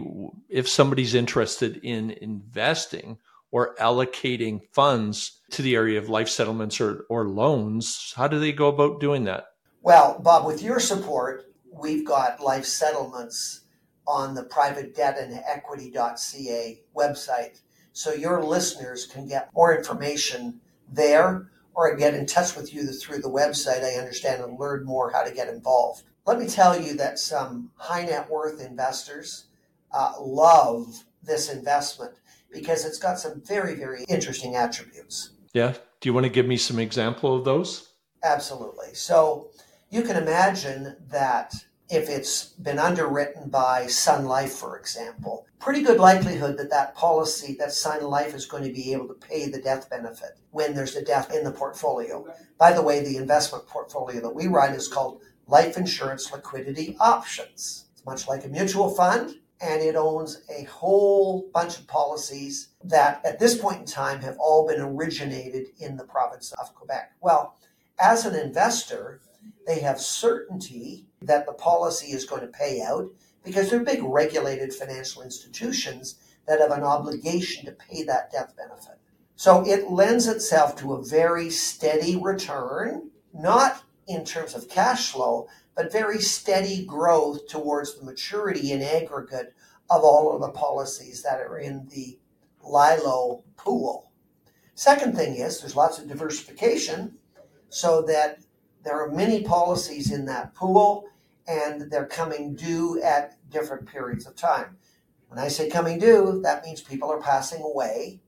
if 0.49 0.67
somebody's 0.67 1.15
interested 1.15 1.77
in 1.83 2.11
investing 2.11 3.17
or 3.51 3.75
allocating 3.75 4.59
funds 4.73 5.41
to 5.51 5.61
the 5.61 5.75
area 5.75 5.97
of 5.97 6.09
life 6.09 6.27
settlements 6.27 6.81
or, 6.81 7.05
or 7.09 7.29
loans, 7.29 8.13
how 8.17 8.27
do 8.27 8.39
they 8.39 8.51
go 8.51 8.67
about 8.67 8.99
doing 8.99 9.23
that? 9.23 9.45
Well, 9.81 10.19
Bob, 10.21 10.45
with 10.45 10.61
your 10.61 10.81
support, 10.81 11.45
we've 11.79 12.05
got 12.05 12.41
life 12.41 12.65
settlements 12.65 13.61
on 14.07 14.35
the 14.35 14.43
private 14.43 14.95
debt 14.95 15.17
and 15.19 15.33
equity.ca 15.47 16.79
website. 16.95 17.61
So 17.93 18.13
your 18.13 18.43
listeners 18.43 19.05
can 19.05 19.27
get 19.27 19.49
more 19.53 19.75
information 19.75 20.59
there 20.91 21.49
or 21.73 21.95
get 21.95 22.13
in 22.13 22.25
touch 22.25 22.55
with 22.55 22.73
you 22.73 22.87
through 22.87 23.19
the 23.19 23.29
website, 23.29 23.83
I 23.83 23.99
understand, 23.99 24.43
and 24.43 24.59
learn 24.59 24.85
more 24.85 25.11
how 25.11 25.23
to 25.23 25.33
get 25.33 25.49
involved. 25.49 26.03
Let 26.25 26.39
me 26.39 26.47
tell 26.47 26.79
you 26.79 26.95
that 26.97 27.19
some 27.19 27.71
high 27.75 28.05
net 28.05 28.29
worth 28.29 28.61
investors 28.61 29.45
uh, 29.91 30.13
love 30.19 31.03
this 31.23 31.51
investment 31.51 32.13
because 32.51 32.85
it's 32.85 32.99
got 32.99 33.19
some 33.19 33.41
very, 33.41 33.75
very 33.75 34.03
interesting 34.07 34.55
attributes. 34.55 35.31
Yeah. 35.53 35.73
Do 35.99 36.09
you 36.09 36.13
want 36.13 36.25
to 36.25 36.31
give 36.31 36.45
me 36.45 36.57
some 36.57 36.79
example 36.79 37.35
of 37.35 37.45
those? 37.45 37.89
Absolutely. 38.23 38.93
So 38.93 39.51
you 39.95 40.01
can 40.01 40.17
imagine 40.17 40.93
that 41.09 41.53
if 41.89 42.09
it's 42.09 42.47
been 42.47 42.79
underwritten 42.79 43.49
by 43.49 43.87
Sun 43.87 44.25
Life, 44.25 44.51
for 44.51 44.77
example, 44.77 45.45
pretty 45.57 45.83
good 45.83 46.01
likelihood 46.01 46.57
that 46.57 46.69
that 46.69 46.95
policy, 46.95 47.55
that 47.59 47.71
Sun 47.71 48.03
Life 48.03 48.33
is 48.33 48.45
going 48.45 48.63
to 48.63 48.73
be 48.73 48.91
able 48.91 49.07
to 49.07 49.13
pay 49.13 49.47
the 49.47 49.61
death 49.61 49.89
benefit 49.89 50.31
when 50.51 50.75
there's 50.75 50.97
a 50.97 51.05
death 51.05 51.33
in 51.33 51.45
the 51.45 51.51
portfolio. 51.51 52.27
By 52.57 52.73
the 52.73 52.81
way, 52.81 53.05
the 53.05 53.15
investment 53.15 53.67
portfolio 53.67 54.19
that 54.19 54.35
we 54.35 54.47
run 54.47 54.73
is 54.73 54.89
called 54.89 55.21
Life 55.47 55.77
Insurance 55.77 56.29
Liquidity 56.29 56.97
Options. 56.99 57.85
It's 57.93 58.05
much 58.05 58.27
like 58.27 58.43
a 58.43 58.49
mutual 58.49 58.89
fund, 58.89 59.35
and 59.61 59.81
it 59.81 59.95
owns 59.95 60.41
a 60.49 60.65
whole 60.65 61.49
bunch 61.53 61.79
of 61.79 61.87
policies 61.87 62.67
that 62.83 63.21
at 63.23 63.39
this 63.39 63.57
point 63.57 63.79
in 63.79 63.85
time 63.85 64.19
have 64.19 64.35
all 64.39 64.67
been 64.67 64.81
originated 64.81 65.67
in 65.79 65.95
the 65.95 66.03
province 66.03 66.51
of 66.59 66.75
Quebec. 66.75 67.13
Well, 67.21 67.55
as 67.97 68.25
an 68.25 68.35
investor, 68.35 69.21
they 69.65 69.79
have 69.79 69.99
certainty 69.99 71.05
that 71.21 71.45
the 71.45 71.53
policy 71.53 72.11
is 72.11 72.25
going 72.25 72.41
to 72.41 72.47
pay 72.47 72.81
out 72.81 73.07
because 73.43 73.69
they're 73.69 73.83
big 73.83 74.03
regulated 74.03 74.73
financial 74.73 75.21
institutions 75.21 76.15
that 76.47 76.59
have 76.59 76.71
an 76.71 76.83
obligation 76.83 77.65
to 77.65 77.71
pay 77.71 78.03
that 78.03 78.31
death 78.31 78.55
benefit. 78.55 78.99
So 79.35 79.65
it 79.65 79.91
lends 79.91 80.27
itself 80.27 80.75
to 80.77 80.93
a 80.93 81.03
very 81.03 81.49
steady 81.49 82.15
return, 82.15 83.09
not 83.33 83.83
in 84.07 84.23
terms 84.23 84.53
of 84.55 84.69
cash 84.69 85.11
flow, 85.11 85.47
but 85.75 85.91
very 85.91 86.19
steady 86.19 86.85
growth 86.85 87.47
towards 87.47 87.97
the 87.97 88.05
maturity 88.05 88.71
in 88.71 88.81
aggregate 88.81 89.53
of 89.89 90.03
all 90.03 90.33
of 90.33 90.41
the 90.41 90.49
policies 90.49 91.21
that 91.23 91.41
are 91.41 91.57
in 91.57 91.87
the 91.89 92.17
LILO 92.63 93.43
pool. 93.57 94.11
Second 94.73 95.15
thing 95.15 95.35
is 95.35 95.59
there's 95.59 95.75
lots 95.75 95.99
of 95.99 96.07
diversification 96.07 97.17
so 97.69 98.01
that 98.03 98.39
there 98.85 99.01
are 99.01 99.11
many 99.11 99.43
policies 99.43 100.11
in 100.11 100.25
that 100.25 100.53
pool, 100.53 101.05
and 101.47 101.91
they're 101.91 102.05
coming 102.05 102.55
due 102.55 103.01
at 103.01 103.37
different 103.49 103.87
periods 103.87 104.27
of 104.27 104.35
time. 104.35 104.77
When 105.27 105.39
I 105.39 105.47
say 105.47 105.69
coming 105.69 105.99
due, 105.99 106.39
that 106.43 106.63
means 106.63 106.81
people 106.81 107.11
are 107.11 107.19
passing 107.19 107.63
away. 107.63 108.21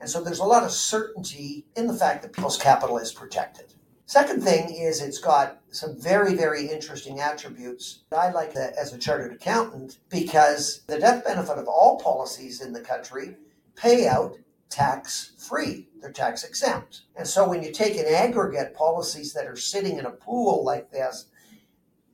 And 0.00 0.08
so 0.08 0.22
there's 0.22 0.38
a 0.38 0.44
lot 0.44 0.62
of 0.62 0.70
certainty 0.70 1.66
in 1.76 1.86
the 1.86 1.94
fact 1.94 2.22
that 2.22 2.32
people's 2.32 2.56
capital 2.56 2.98
is 2.98 3.12
protected. 3.12 3.74
Second 4.06 4.42
thing 4.42 4.74
is 4.74 5.00
it's 5.00 5.18
got 5.18 5.62
some 5.70 5.98
very, 5.98 6.34
very 6.34 6.68
interesting 6.68 7.20
attributes. 7.20 8.04
I 8.12 8.30
like 8.30 8.52
that 8.54 8.74
as 8.74 8.92
a 8.92 8.98
chartered 8.98 9.32
accountant 9.32 9.98
because 10.10 10.82
the 10.86 10.98
death 10.98 11.24
benefit 11.24 11.58
of 11.58 11.66
all 11.66 11.98
policies 11.98 12.60
in 12.60 12.72
the 12.72 12.80
country 12.80 13.36
pay 13.76 14.06
out 14.06 14.36
tax 14.68 15.32
free. 15.38 15.88
They're 16.00 16.12
tax 16.12 16.44
exempt. 16.44 17.02
And 17.16 17.26
so 17.26 17.48
when 17.48 17.62
you 17.62 17.72
take 17.72 17.96
an 17.96 18.06
aggregate 18.06 18.74
policies 18.74 19.32
that 19.32 19.46
are 19.46 19.56
sitting 19.56 19.98
in 19.98 20.06
a 20.06 20.10
pool 20.10 20.64
like 20.64 20.90
this, 20.90 21.26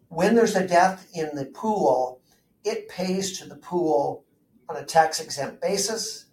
when 0.09 0.35
there's 0.35 0.57
a 0.57 0.67
death 0.67 1.09
in 1.15 1.31
the 1.35 1.47
pool, 1.47 2.21
it 2.65 2.89
pays 2.89 3.39
to 3.39 3.49
the 3.49 3.57
pool 3.57 4.25
on 4.69 4.77
a 4.77 4.85
tax 4.85 5.21
exempt 5.21 5.61
basis 5.61 6.27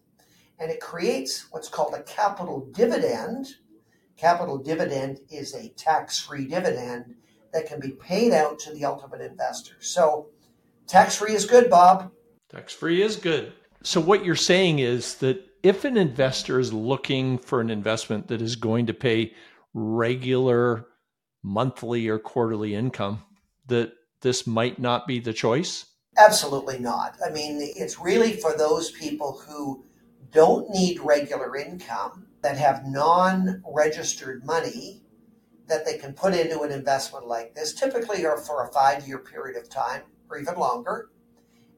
and 0.59 0.71
it 0.71 0.79
creates 0.79 1.47
what's 1.51 1.69
called 1.69 1.93
a 1.93 2.01
capital 2.03 2.67
dividend 2.73 3.47
Capital 4.17 4.57
dividend 4.57 5.19
is 5.29 5.53
a 5.53 5.69
tax 5.69 6.19
free 6.19 6.45
dividend 6.45 7.15
that 7.53 7.67
can 7.67 7.79
be 7.79 7.91
paid 7.91 8.33
out 8.33 8.57
to 8.59 8.73
the 8.73 8.83
ultimate 8.83 9.21
investor. 9.21 9.75
So, 9.79 10.29
tax 10.87 11.15
free 11.15 11.33
is 11.33 11.45
good, 11.45 11.69
Bob. 11.69 12.11
Tax 12.49 12.73
free 12.73 13.03
is 13.03 13.15
good. 13.15 13.53
So, 13.83 14.01
what 14.01 14.25
you're 14.25 14.35
saying 14.35 14.79
is 14.79 15.15
that 15.15 15.45
if 15.63 15.85
an 15.85 15.97
investor 15.97 16.59
is 16.59 16.73
looking 16.73 17.37
for 17.37 17.61
an 17.61 17.69
investment 17.69 18.27
that 18.27 18.41
is 18.41 18.55
going 18.55 18.85
to 18.87 18.93
pay 18.93 19.33
regular 19.73 20.87
monthly 21.43 22.07
or 22.07 22.19
quarterly 22.19 22.75
income, 22.75 23.23
that 23.67 23.93
this 24.21 24.47
might 24.47 24.79
not 24.79 25.07
be 25.07 25.19
the 25.19 25.33
choice? 25.33 25.85
Absolutely 26.17 26.79
not. 26.79 27.15
I 27.25 27.29
mean, 27.31 27.59
it's 27.61 27.99
really 27.99 28.33
for 28.33 28.57
those 28.57 28.91
people 28.91 29.43
who 29.47 29.83
don't 30.31 30.69
need 30.69 30.99
regular 30.99 31.55
income 31.55 32.27
that 32.41 32.57
have 32.57 32.85
non 32.85 33.63
registered 33.65 34.45
money 34.45 35.03
that 35.67 35.85
they 35.85 35.97
can 35.97 36.13
put 36.13 36.33
into 36.33 36.61
an 36.61 36.71
investment 36.71 37.27
like 37.27 37.53
this, 37.53 37.73
typically 37.73 38.25
are 38.25 38.37
for 38.37 38.63
a 38.63 38.71
five 38.71 39.07
year 39.07 39.19
period 39.19 39.57
of 39.57 39.69
time 39.69 40.01
or 40.29 40.37
even 40.37 40.55
longer. 40.55 41.09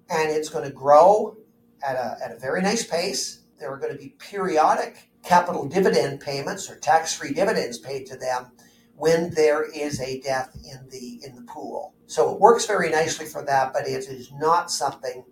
And 0.09 0.31
it's 0.31 0.49
going 0.49 0.65
to 0.65 0.71
grow 0.71 1.37
at 1.85 1.95
a, 1.95 2.17
at 2.23 2.31
a 2.31 2.39
very 2.39 2.61
nice 2.61 2.85
pace. 2.85 3.38
There 3.59 3.71
are 3.71 3.77
going 3.77 3.91
to 3.91 3.99
be 3.99 4.15
periodic 4.19 5.09
capital 5.23 5.67
dividend 5.67 6.21
payments 6.21 6.69
or 6.69 6.77
tax 6.77 7.13
free 7.13 7.33
dividends 7.33 7.77
paid 7.77 8.05
to 8.07 8.17
them 8.17 8.51
when 8.95 9.29
there 9.31 9.63
is 9.63 9.99
a 10.01 10.19
death 10.21 10.55
in 10.55 10.87
the 10.89 11.21
in 11.25 11.35
the 11.35 11.41
pool. 11.43 11.93
So 12.07 12.33
it 12.33 12.39
works 12.39 12.65
very 12.65 12.89
nicely 12.89 13.25
for 13.25 13.43
that, 13.45 13.73
but 13.73 13.87
it 13.87 14.05
is 14.07 14.31
not 14.33 14.71
something 14.71 15.23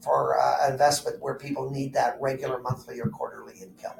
for 0.00 0.38
uh, 0.38 0.70
investment 0.70 1.20
where 1.20 1.34
people 1.34 1.70
need 1.70 1.92
that 1.94 2.16
regular 2.20 2.60
monthly 2.60 3.00
or 3.00 3.08
quarterly 3.08 3.54
income. 3.60 3.96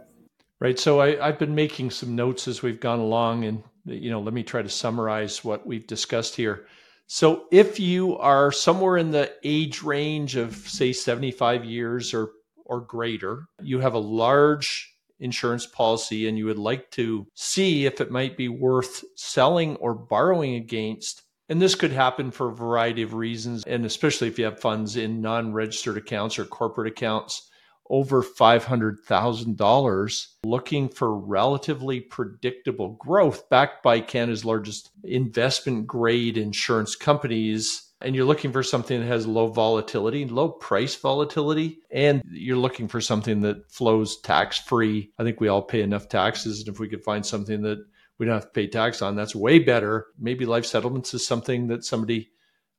Right. 0.60 0.78
So 0.78 1.00
I, 1.00 1.26
I've 1.26 1.38
been 1.38 1.54
making 1.54 1.90
some 1.90 2.16
notes 2.16 2.48
as 2.48 2.62
we've 2.62 2.80
gone 2.80 2.98
along, 2.98 3.44
and 3.44 3.62
you 3.84 4.10
know, 4.10 4.20
let 4.20 4.34
me 4.34 4.42
try 4.42 4.62
to 4.62 4.68
summarize 4.68 5.44
what 5.44 5.66
we've 5.66 5.86
discussed 5.86 6.36
here. 6.36 6.66
So 7.06 7.46
if 7.50 7.80
you 7.80 8.18
are 8.18 8.52
somewhere 8.52 8.98
in 8.98 9.10
the 9.10 9.32
age 9.42 9.82
range 9.82 10.36
of 10.36 10.54
say 10.54 10.92
75 10.92 11.64
years 11.64 12.12
or 12.12 12.30
or 12.68 12.80
greater, 12.80 13.46
you 13.62 13.80
have 13.80 13.94
a 13.94 13.98
large 13.98 14.94
insurance 15.20 15.66
policy 15.66 16.28
and 16.28 16.38
you 16.38 16.46
would 16.46 16.58
like 16.58 16.90
to 16.92 17.26
see 17.34 17.86
if 17.86 18.00
it 18.00 18.10
might 18.10 18.36
be 18.36 18.48
worth 18.48 19.04
selling 19.16 19.76
or 19.76 19.94
borrowing 19.94 20.54
against. 20.54 21.22
And 21.48 21.60
this 21.60 21.74
could 21.74 21.92
happen 21.92 22.30
for 22.30 22.50
a 22.50 22.54
variety 22.54 23.02
of 23.02 23.14
reasons, 23.14 23.64
and 23.64 23.86
especially 23.86 24.28
if 24.28 24.38
you 24.38 24.44
have 24.44 24.60
funds 24.60 24.96
in 24.96 25.22
non 25.22 25.52
registered 25.52 25.96
accounts 25.96 26.38
or 26.38 26.44
corporate 26.44 26.92
accounts 26.92 27.48
over 27.90 28.22
$500,000 28.22 30.26
looking 30.44 30.88
for 30.88 31.18
relatively 31.18 32.00
predictable 32.00 32.90
growth 33.00 33.48
backed 33.48 33.82
by 33.82 34.00
Canada's 34.00 34.44
largest 34.44 34.90
investment 35.04 35.86
grade 35.86 36.36
insurance 36.36 36.94
companies. 36.94 37.87
And 38.00 38.14
you're 38.14 38.24
looking 38.24 38.52
for 38.52 38.62
something 38.62 39.00
that 39.00 39.06
has 39.06 39.26
low 39.26 39.48
volatility, 39.48 40.24
low 40.24 40.50
price 40.50 40.94
volatility, 40.94 41.80
and 41.90 42.22
you're 42.30 42.56
looking 42.56 42.86
for 42.86 43.00
something 43.00 43.40
that 43.40 43.70
flows 43.70 44.20
tax 44.20 44.58
free. 44.58 45.10
I 45.18 45.24
think 45.24 45.40
we 45.40 45.48
all 45.48 45.62
pay 45.62 45.82
enough 45.82 46.08
taxes. 46.08 46.60
And 46.60 46.68
if 46.68 46.78
we 46.78 46.88
could 46.88 47.02
find 47.02 47.26
something 47.26 47.62
that 47.62 47.84
we 48.18 48.26
don't 48.26 48.36
have 48.36 48.44
to 48.44 48.50
pay 48.50 48.68
tax 48.68 49.02
on, 49.02 49.16
that's 49.16 49.34
way 49.34 49.58
better. 49.58 50.06
Maybe 50.18 50.46
life 50.46 50.64
settlements 50.64 51.12
is 51.12 51.26
something 51.26 51.68
that 51.68 51.84
somebody 51.84 52.30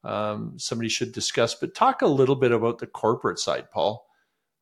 um, 0.05 0.53
somebody 0.57 0.87
should 0.87 1.11
discuss. 1.11 1.53
But 1.53 1.75
talk 1.75 2.01
a 2.01 2.07
little 2.07 2.37
bit 2.37 2.53
about 2.53 2.77
the 2.77 2.87
corporate 2.87 3.39
side, 3.39 3.69
Paul 3.71 4.09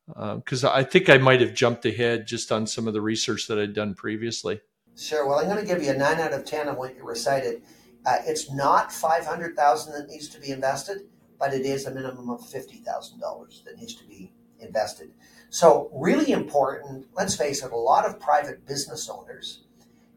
because 0.08 0.64
um, 0.64 0.72
I 0.74 0.84
think 0.84 1.08
I 1.08 1.18
might 1.18 1.40
have 1.40 1.54
jumped 1.54 1.84
ahead 1.84 2.26
just 2.26 2.50
on 2.50 2.66
some 2.66 2.88
of 2.88 2.94
the 2.94 3.00
research 3.00 3.46
that 3.48 3.58
I'd 3.58 3.74
done 3.74 3.94
previously. 3.94 4.60
Sure. 4.96 5.26
Well, 5.26 5.38
I'm 5.38 5.46
going 5.46 5.58
to 5.58 5.66
give 5.66 5.82
you 5.82 5.90
a 5.90 5.96
nine 5.96 6.18
out 6.18 6.32
of 6.32 6.44
ten 6.44 6.68
on 6.68 6.76
what 6.76 6.96
you 6.96 7.04
recited. 7.04 7.62
Uh, 8.06 8.16
it's 8.26 8.50
not 8.52 8.92
five 8.92 9.26
hundred 9.26 9.56
thousand 9.56 9.92
that 9.92 10.08
needs 10.08 10.28
to 10.28 10.40
be 10.40 10.50
invested, 10.50 11.02
but 11.38 11.52
it 11.52 11.66
is 11.66 11.86
a 11.86 11.94
minimum 11.94 12.30
of 12.30 12.46
fifty 12.48 12.78
thousand 12.78 13.20
dollars 13.20 13.62
that 13.66 13.76
needs 13.76 13.94
to 13.94 14.04
be 14.04 14.32
invested. 14.60 15.10
So, 15.50 15.90
really 15.92 16.32
important. 16.32 17.06
Let's 17.14 17.36
face 17.36 17.62
it. 17.62 17.72
A 17.72 17.76
lot 17.76 18.06
of 18.06 18.20
private 18.20 18.66
business 18.66 19.08
owners 19.08 19.64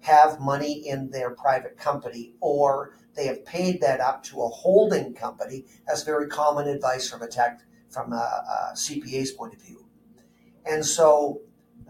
have 0.01 0.39
money 0.39 0.87
in 0.87 1.09
their 1.09 1.29
private 1.31 1.77
company, 1.77 2.33
or 2.41 2.97
they 3.15 3.27
have 3.27 3.45
paid 3.45 3.81
that 3.81 3.99
up 3.99 4.23
to 4.23 4.41
a 4.41 4.47
holding 4.47 5.13
company. 5.13 5.65
That's 5.87 6.03
very 6.03 6.27
common 6.27 6.67
advice 6.67 7.09
from 7.09 7.21
a 7.21 7.27
tech 7.27 7.61
from 7.89 8.13
a, 8.13 8.15
a 8.15 8.75
CPA's 8.75 9.31
point 9.31 9.53
of 9.53 9.61
view. 9.61 9.85
And 10.65 10.85
so 10.85 11.41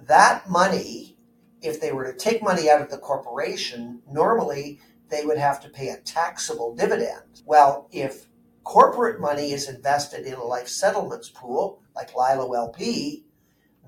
that 0.08 0.50
money, 0.50 1.18
if 1.62 1.80
they 1.80 1.92
were 1.92 2.12
to 2.12 2.18
take 2.18 2.42
money 2.42 2.70
out 2.70 2.82
of 2.82 2.90
the 2.90 2.98
corporation, 2.98 4.02
normally 4.10 4.80
they 5.12 5.26
would 5.26 5.38
have 5.38 5.62
to 5.62 5.70
pay 5.70 5.90
a 5.90 5.98
taxable 5.98 6.74
dividend. 6.74 7.44
Well, 7.46 7.88
if 7.92 8.28
corporate 8.64 9.20
money 9.20 9.52
is 9.52 9.70
invested 9.70 10.26
in 10.26 10.34
a 10.34 10.44
life 10.44 10.68
settlements 10.68 11.30
pool 11.30 11.82
like 11.96 12.16
Lilo 12.16 12.54
LP, 12.54 13.26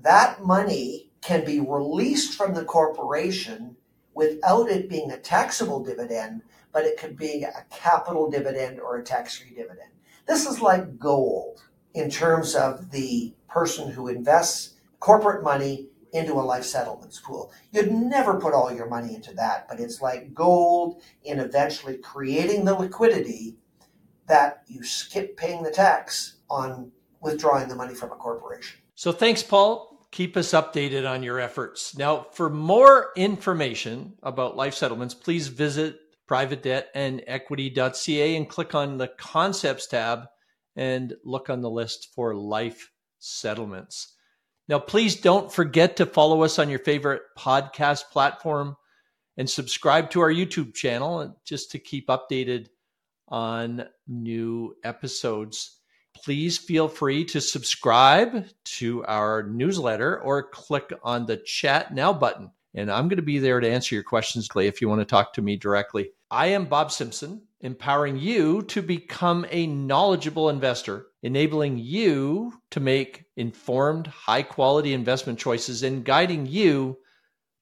that 0.02 0.44
money 0.44 1.10
can 1.22 1.44
be 1.44 1.58
released 1.58 2.36
from 2.36 2.54
the 2.54 2.64
corporation 2.64 3.76
without 4.12 4.68
it 4.68 4.88
being 4.88 5.10
a 5.10 5.16
taxable 5.16 5.82
dividend, 5.82 6.42
but 6.72 6.84
it 6.84 6.98
could 6.98 7.16
be 7.16 7.42
a 7.42 7.64
capital 7.70 8.30
dividend 8.30 8.78
or 8.78 8.96
a 8.96 9.02
tax 9.02 9.38
free 9.38 9.54
dividend. 9.54 9.90
This 10.26 10.46
is 10.46 10.60
like 10.60 10.98
gold 10.98 11.62
in 11.94 12.10
terms 12.10 12.54
of 12.54 12.90
the 12.90 13.34
person 13.48 13.90
who 13.90 14.08
invests 14.08 14.74
corporate 15.00 15.42
money 15.42 15.88
into 16.14 16.32
a 16.34 16.40
life 16.40 16.64
settlements 16.64 17.20
pool. 17.20 17.52
You'd 17.72 17.92
never 17.92 18.40
put 18.40 18.54
all 18.54 18.72
your 18.72 18.88
money 18.88 19.14
into 19.14 19.34
that, 19.34 19.68
but 19.68 19.80
it's 19.80 20.00
like 20.00 20.32
gold 20.32 21.02
in 21.24 21.40
eventually 21.40 21.98
creating 21.98 22.64
the 22.64 22.74
liquidity 22.74 23.58
that 24.26 24.62
you 24.68 24.82
skip 24.84 25.36
paying 25.36 25.64
the 25.64 25.70
tax 25.70 26.36
on 26.48 26.92
withdrawing 27.20 27.68
the 27.68 27.74
money 27.74 27.94
from 27.94 28.12
a 28.12 28.16
corporation. 28.16 28.78
So 28.94 29.10
thanks, 29.10 29.42
Paul. 29.42 30.06
Keep 30.12 30.36
us 30.36 30.52
updated 30.52 31.10
on 31.10 31.24
your 31.24 31.40
efforts. 31.40 31.98
Now, 31.98 32.28
for 32.30 32.48
more 32.48 33.10
information 33.16 34.12
about 34.22 34.56
life 34.56 34.74
settlements, 34.74 35.14
please 35.14 35.48
visit 35.48 35.98
privatedebtandequity.ca 36.28 38.36
and 38.36 38.48
click 38.48 38.76
on 38.76 38.98
the 38.98 39.08
concepts 39.18 39.88
tab 39.88 40.26
and 40.76 41.14
look 41.24 41.50
on 41.50 41.60
the 41.60 41.70
list 41.70 42.10
for 42.14 42.36
life 42.36 42.92
settlements. 43.18 44.13
Now, 44.68 44.78
please 44.78 45.16
don't 45.16 45.52
forget 45.52 45.96
to 45.96 46.06
follow 46.06 46.42
us 46.42 46.58
on 46.58 46.70
your 46.70 46.78
favorite 46.78 47.22
podcast 47.38 48.04
platform 48.10 48.76
and 49.36 49.48
subscribe 49.48 50.10
to 50.10 50.20
our 50.20 50.32
YouTube 50.32 50.74
channel 50.74 51.36
just 51.44 51.72
to 51.72 51.78
keep 51.78 52.08
updated 52.08 52.68
on 53.28 53.84
new 54.06 54.74
episodes. 54.84 55.80
Please 56.16 56.56
feel 56.56 56.88
free 56.88 57.24
to 57.26 57.40
subscribe 57.40 58.46
to 58.64 59.04
our 59.04 59.42
newsletter 59.42 60.20
or 60.20 60.48
click 60.48 60.92
on 61.02 61.26
the 61.26 61.36
chat 61.38 61.92
now 61.92 62.12
button. 62.12 62.50
And 62.74 62.90
I'm 62.90 63.08
going 63.08 63.16
to 63.16 63.22
be 63.22 63.38
there 63.38 63.60
to 63.60 63.70
answer 63.70 63.94
your 63.94 64.04
questions, 64.04 64.48
Clay, 64.48 64.66
if 64.66 64.80
you 64.80 64.88
want 64.88 65.00
to 65.00 65.04
talk 65.04 65.32
to 65.34 65.42
me 65.42 65.56
directly. 65.56 66.10
I 66.30 66.48
am 66.48 66.64
Bob 66.64 66.90
Simpson 66.90 67.42
empowering 67.64 68.18
you 68.18 68.62
to 68.62 68.82
become 68.82 69.46
a 69.50 69.66
knowledgeable 69.66 70.50
investor, 70.50 71.06
enabling 71.22 71.78
you 71.78 72.52
to 72.70 72.78
make 72.78 73.24
informed, 73.36 74.06
high 74.06 74.42
quality 74.42 74.92
investment 74.92 75.38
choices, 75.38 75.82
and 75.82 76.04
guiding 76.04 76.44
you 76.44 76.98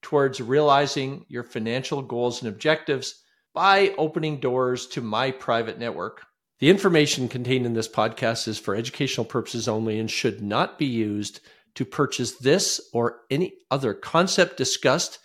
towards 0.03 0.41
realizing 0.41 1.25
your 1.29 1.45
financial 1.45 2.03
goals 2.03 2.43
and 2.43 2.53
objectives 2.53 3.23
by 3.55 3.95
opening 3.97 4.41
doors 4.41 4.88
to 4.88 5.01
my 5.01 5.31
private 5.31 5.79
network. 5.79 6.27
The 6.59 6.69
information 6.69 7.29
contained 7.29 7.65
in 7.65 7.75
this 7.75 7.88
podcast 7.88 8.49
is 8.49 8.59
for 8.59 8.75
educational 8.75 9.25
purposes 9.25 9.69
only 9.69 10.01
and 10.01 10.11
should 10.11 10.43
not 10.43 10.79
be 10.79 10.87
used 10.87 11.41
to 11.77 11.85
purchase 11.85 12.33
this 12.33 12.81
or 12.93 13.21
any 13.31 13.55
other 13.71 13.95
concept 13.95 14.57
discussed 14.57 15.21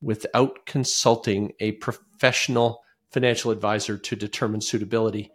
without 0.00 0.66
consulting 0.66 1.52
a 1.58 1.72
professional 1.72 2.82
financial 3.10 3.50
advisor 3.50 3.98
to 3.98 4.16
determine 4.16 4.60
suitability. 4.60 5.30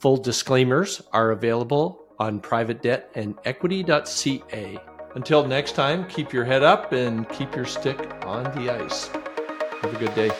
Full 0.00 0.18
disclaimers 0.18 1.00
are 1.12 1.30
available 1.30 2.06
on 2.18 2.40
privatedebtandequity.ca. 2.40 4.78
Until 5.14 5.46
next 5.46 5.72
time, 5.72 6.06
keep 6.08 6.32
your 6.32 6.44
head 6.44 6.62
up 6.62 6.92
and 6.92 7.28
keep 7.30 7.56
your 7.56 7.64
stick 7.64 7.98
on 8.24 8.44
the 8.56 8.70
ice. 8.70 9.08
Have 9.80 9.94
a 9.94 9.98
good 9.98 10.14
day. 10.14 10.30